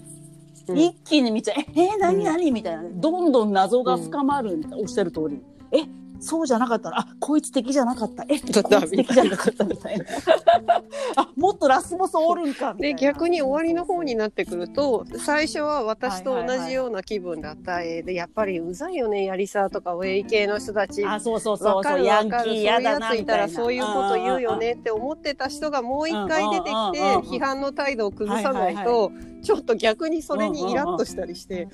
[0.67, 1.55] うん一気に見ちゃう。
[1.59, 2.23] え、えー、何？
[2.23, 2.83] 何みたいな。
[2.83, 5.41] どんどん謎が深まる、おっしゃる通り。
[5.71, 5.83] え、
[6.19, 8.23] そうじゃなかったら、あ、こいつ敵じゃなかった。
[8.23, 10.05] え、こいつ敵じゃなかったみたいな。
[11.15, 12.99] あ、もっとラスボスおるんかみたいな。
[12.99, 17.81] で逆に終わりの方になってくると最初は私と同じような気分だった。
[17.81, 21.05] 絵でやっぱりうざいよねやりさとかウェイ系の人たち。
[21.05, 22.45] あ、そうそうそうわかるわかる。
[22.45, 23.49] そういうやついたら。
[23.49, 29.11] そういうこと言うよねって思ってた人がもう一回出てきて批判の態度を崩さないと
[29.41, 31.67] ちょっと逆にそれにイラッとしたりして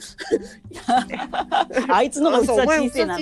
[1.89, 2.59] あいつのが う小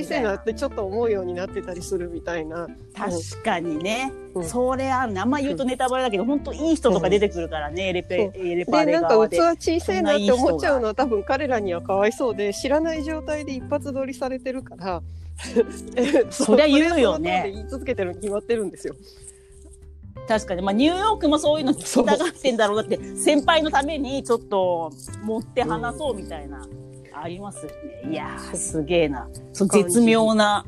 [0.03, 0.35] さいな。
[0.35, 4.11] ってちょっと思うようになってたりするみたいな確かにね。
[4.13, 5.21] うんそれあるね。
[5.21, 9.29] あんま言うとネタバレだけど、本当いい人とか出てくるからね、エレペ、エレパでなんか。
[9.29, 15.01] 器小さいなって思っちゃうのは多分彼らにはかわいそうで知らない状態で一発撮りされてるから
[16.31, 18.95] そりゃ言うよね言い続けてるに決まってるんですよ。
[20.27, 20.61] 確かに。
[20.61, 22.77] まあ、ニューヨークもそういうの聞きたがってんだろう。
[22.77, 24.91] だって、先輩のためにちょっと
[25.23, 26.65] 持って話そうみたいな、
[27.13, 27.71] ありますよ
[28.05, 28.11] ね。
[28.11, 29.27] いやー、すげえな。
[29.51, 30.65] 絶妙な。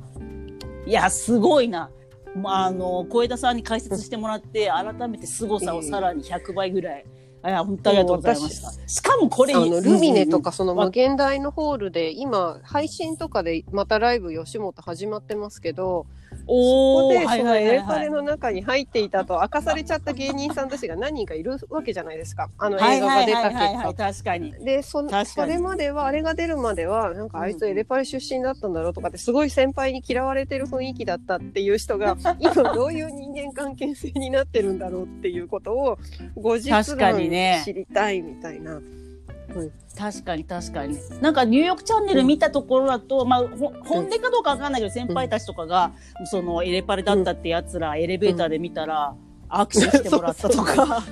[0.86, 1.90] いや、すごいな。
[2.36, 7.06] まあ、あの、小枝さんに解説してもらって、改めて凄さをさらに100倍ぐらい。
[7.46, 8.88] いや、本当ありがとうございました。
[8.88, 16.08] しかもこれ、あのルミネとか、かその無限大のホールで今配信とかでまたライブ吉本始まってますけど
[16.46, 22.50] ここで、おーはいそのエレパレの中に入っていたと明かされちゃった芸人さんたちが何人かいるわけじゃないですか。
[22.58, 23.66] あのはい映画が出た結果。
[23.66, 35.98] はい確かにでそそれまではあれが出るまではなんかあいつエレパレ出身だったんだろうとかってすごい先輩に嫌われてる雰囲気だったっていう人が 今どういう人間関係性になってるんだろうっていうことを
[36.36, 36.86] 後日談
[37.64, 38.82] 知りたいみたいな。
[39.98, 40.98] 確かに確かに。
[41.22, 45.92] なんかニューヨークチャンネル見たところだと、まあほ本音かどうかわかんないけど先輩たちとかが、
[46.26, 49.16] そのエレパレだったってやつら、エレベーターで見たら、
[49.50, 51.04] 握手してもらったとか。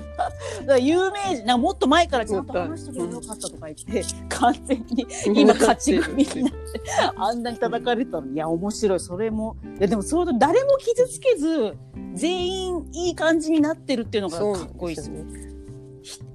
[0.80, 5.08] 有名人、なんかもっと前からちゃんと話しとけばよかったとか言って、完全に
[5.40, 6.82] 今勝ち組になって、
[7.16, 8.28] あんなに叩かれたの。
[8.28, 9.00] に、いや、面白い。
[9.00, 11.78] それも、いや、でもそれ誰も傷つけず、
[12.14, 15.53] 全員いい感じになってるっていうのがかっこいいですね。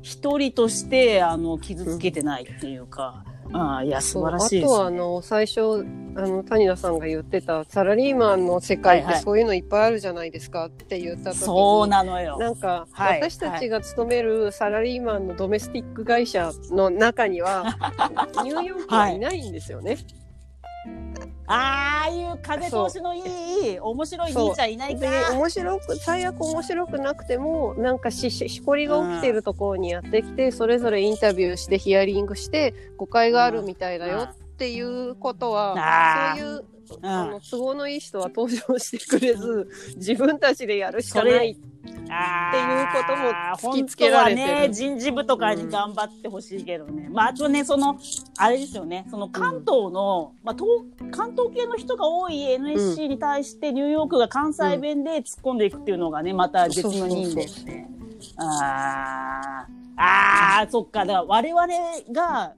[0.03, 4.67] 一人として、あの、傷つけてないっていうか、ああ、いや、素晴らしいね。
[4.67, 12.37] とはあの最初あの谷田さんが言ってたサラリーマンの世界っはいはいてそういうのいっぱいあるじゃないですかって言った時に、そうなのよ。
[12.39, 17.77] なんか、はい私たちが勤めるサラリーマンのドメスティック会社の中には、
[18.45, 19.97] ニューヨークはいないんですよね。
[21.51, 25.01] ああいう風通しのいい、面白い兄ちゃんいないか？
[25.01, 36.65] で面白く最悪面白くなくてもなんかしししこりが起きてるところにやってきてそれぞれインタビューしてヒアリングして誤解があるみたいだよっていうことはそういう
[36.97, 37.07] うん。
[37.07, 41.57] あの都合のいい人は登場してくれず自分たちでやるしかない
[42.11, 44.47] あっていうことも突きつけられてる。
[44.47, 47.09] ね、人事部とかに頑張ってほしいけどね。
[47.11, 47.99] まあ、あとね、その、
[48.39, 50.69] あれですよね、その関東の、まあ、東
[51.11, 57.89] 関東系の人が多い NSC に対して、ニューヨークが関西弁で突っ込んでいくっていうのがね、また別の任ですね。
[58.37, 59.79] あー。
[60.01, 61.01] あー、そっか。
[61.01, 61.67] だから我々
[62.13, 62.55] が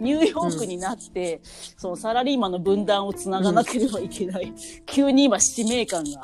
[0.00, 1.40] ニューヨークになって、
[1.76, 4.52] そのサラリーマンの分断をつながなければいけない。
[4.86, 6.22] 急に今使命感が。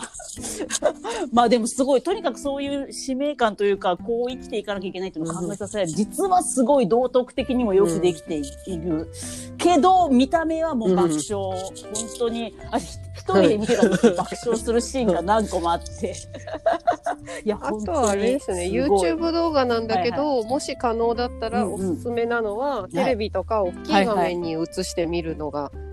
[1.33, 5.97] まあでもすごい、とにかくそういう使命感というか、こう生きていかなきゃいけないっていうのを考えさせられる。
[5.97, 9.11] 実はすごい道徳的にもよくできている。
[9.59, 11.23] けど、見た目はもう爆笑。
[11.33, 11.63] 本
[12.19, 16.15] 当に、あひ一人で見てた時爆笑するシーンが何個もあって。
[17.45, 25.84] いや、あとはあれですね YouTube 動画なんだけど、もし可能だったらうんうんおすすめなのは、テレビとか大きい画面に映してみるのが、あ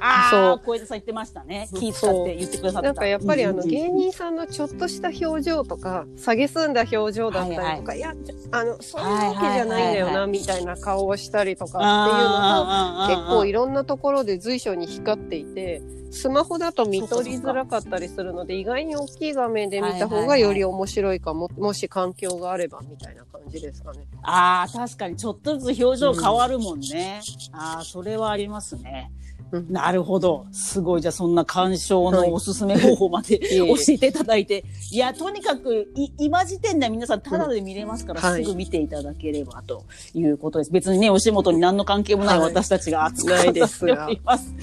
[0.00, 1.68] あ、そう小枝さん言ってましたね。
[1.74, 2.88] 気使って言ってくださった。
[2.88, 8.14] なんかやっぱりあのうんうんうん芸人さんのちょっとした表情とか、下げすんだ表情だったりとか、いや、
[8.50, 24.00] あの、そういうわけじゃないんだよはいはいはいはな、みたいな顔をしたりとかっていうのが、結構いろんなところで随所に光っていて、スマホだと見取りづらかったりするので、意外に大きい画面で見た方がより面白いかも、もし環境があればみたいな感じですかね。
[24.22, 27.20] あー確かにちょっとずつ表情変わるもんね。
[27.52, 29.10] ああ、それはありますね。
[29.52, 30.46] うんなるほど。
[30.52, 31.00] すごい。
[31.00, 34.64] じゃあそんな鑑賞はいのおすすめ方法まで、 いえいえ教えていただいて。
[34.90, 39.84] いや、とにかく、い今時点では皆さんタダで見れますから、すぐ見ていただければと
[40.14, 40.70] いうことです。
[40.70, 44.54] 別にね、お仕事に何の関係もないはい私たちが熱くない語ってですがおります。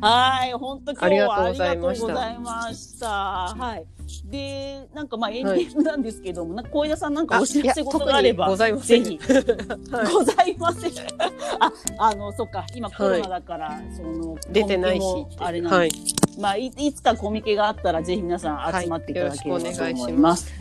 [0.00, 0.52] はい。
[0.52, 3.08] 本当今日はあありがとうごございざいました。
[3.08, 4.01] はい。
[4.24, 9.18] で、なんかまあエンディングなんですけども、なんか小枝さんなんかお知らせ事があれば、ぜひ。
[9.90, 10.92] はいございません。
[11.58, 15.04] あ、あの、そっか、今コロナだから、その、出てないし
[15.38, 15.90] あれなんで、はい。
[16.38, 20.52] まあい、いつかコミケがあったら、ぜひ皆さん集まっていただければと思います。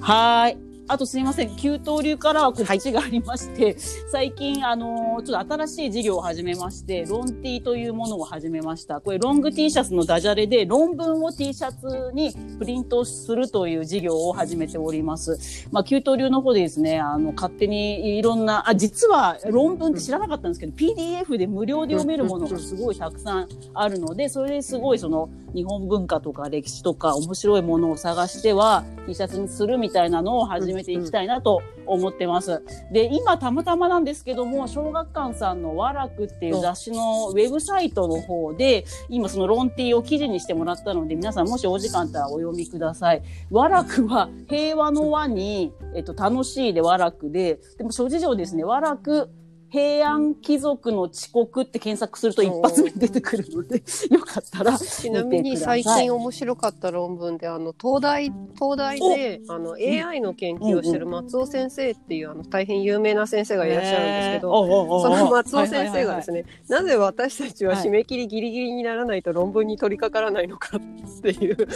[0.00, 0.67] はい。
[0.88, 3.76] あとすいません、旧東流からは告知がありまして、
[4.10, 9.00] 最近、あのーちょっと新しい事業を始めまして、ロン T というものを始めました。
[9.00, 15.68] これ、ロング T シャツのダジャレで、論文を T シャツにプリントするという事業を始めております。
[15.70, 32.62] まあ、旧東流の方でですね、あの、勝手にいろんな、あ、実は論文って知らなかったんですけど、PDF で無料で読めるものがすごいたくさんあるので、それですごいその、日本文化とか歴史とか面白いものを探しては T シャツにするみたいなのを始めていきたいなと思ってます。
[32.92, 43.22] で、今たまたまなんですけども、小学館さんの和楽っていう雑誌のウェブサイトの方で、今そのロンティーを記事にしてもらったので、皆さんもしお時間あったらお読みください。
[43.50, 49.30] 和楽は平和の和に、えっと、楽しいで和楽で、でも諸事情ですね、和楽、
[49.70, 66.38] 平安貴族の遅刻って検索すると一発目に出てくるので、よかったらちなみに最近面白かった論文であの東大東大であの AI の研究をしてる松尾先生っていうあの大変有名な先生がいらっしゃるんですけど、どその松尾先生がですね。
[66.38, 70.80] ね、なぜ私たちは締め切りギリギリにならないと論文に取り掛からないのかっ
[71.20, 71.68] ていう、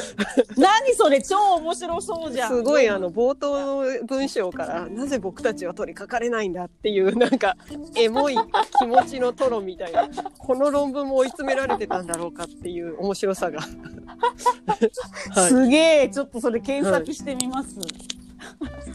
[0.56, 2.48] 何それ超面白そうじゃん。
[2.48, 7.56] すごいあの冒頭の文章からなぜ僕たちは取り掛かれないんだっていうなんか
[7.96, 8.36] エモい
[8.78, 10.08] 気持ちのトロみたいな。
[10.38, 13.60] この論文も追い詰められてたんだろうかっていう面白さが、
[15.34, 18.22] はい、すげえちょっとそれ検索してみます、はい。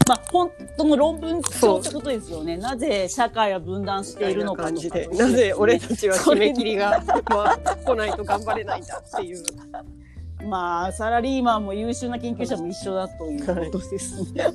[0.08, 2.56] まあ、本当の論文そうってことですよね。
[2.56, 9.42] なぜ社会は分断しているのかとか、なぜ俺たちは締め切りが、 まあ、来ないと頑張れないんだっていう。
[10.44, 14.44] まあ、サラリーマンも優秀な研究者も一緒だということですね。
[14.44, 14.52] はい、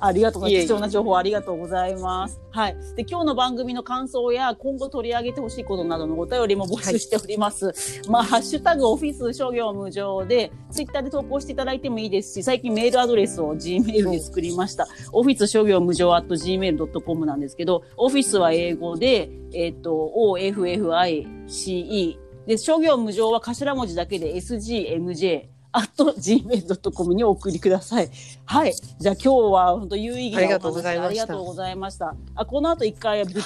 [0.00, 0.66] ありがとうございます。
[0.66, 2.40] 貴重な情報ありがとうございます。
[2.50, 2.76] はい。
[2.96, 7.66] で、今日の番組の感想や今後取り上げてほしいことなどのお便りも募集しております。
[7.66, 7.74] はい、
[8.08, 14.88] まあ、ハッシュタグオフィス諸行無常で、ツイッターで投稿していただいてもいいですし、最近メールアドレスを Gmail で作りました。
[15.12, 25.48] オフィス諸行無常 at gmail.com なんですけど、オフィスは英語で、えっ、ー、と、OFFICE で、諸行無常は頭文字だけで SGMJ。
[25.70, 28.10] あと gmail.com にお送りください。
[28.46, 28.72] はい。
[28.72, 31.06] じゃあ今日は本当有意義なお話ありがとうございました。
[31.06, 32.14] ありがとうございました。
[32.36, 33.42] あ、この後一回ブチッ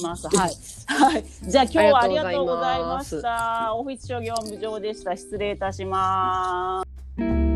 [0.00, 0.26] とます。
[0.26, 0.50] はい。
[0.86, 1.24] はい。
[1.44, 3.72] じゃあ今日はありがとうございました。
[3.76, 5.16] オフィス諸行無常でした。
[5.16, 6.82] 失礼いたしま
[7.16, 7.49] す。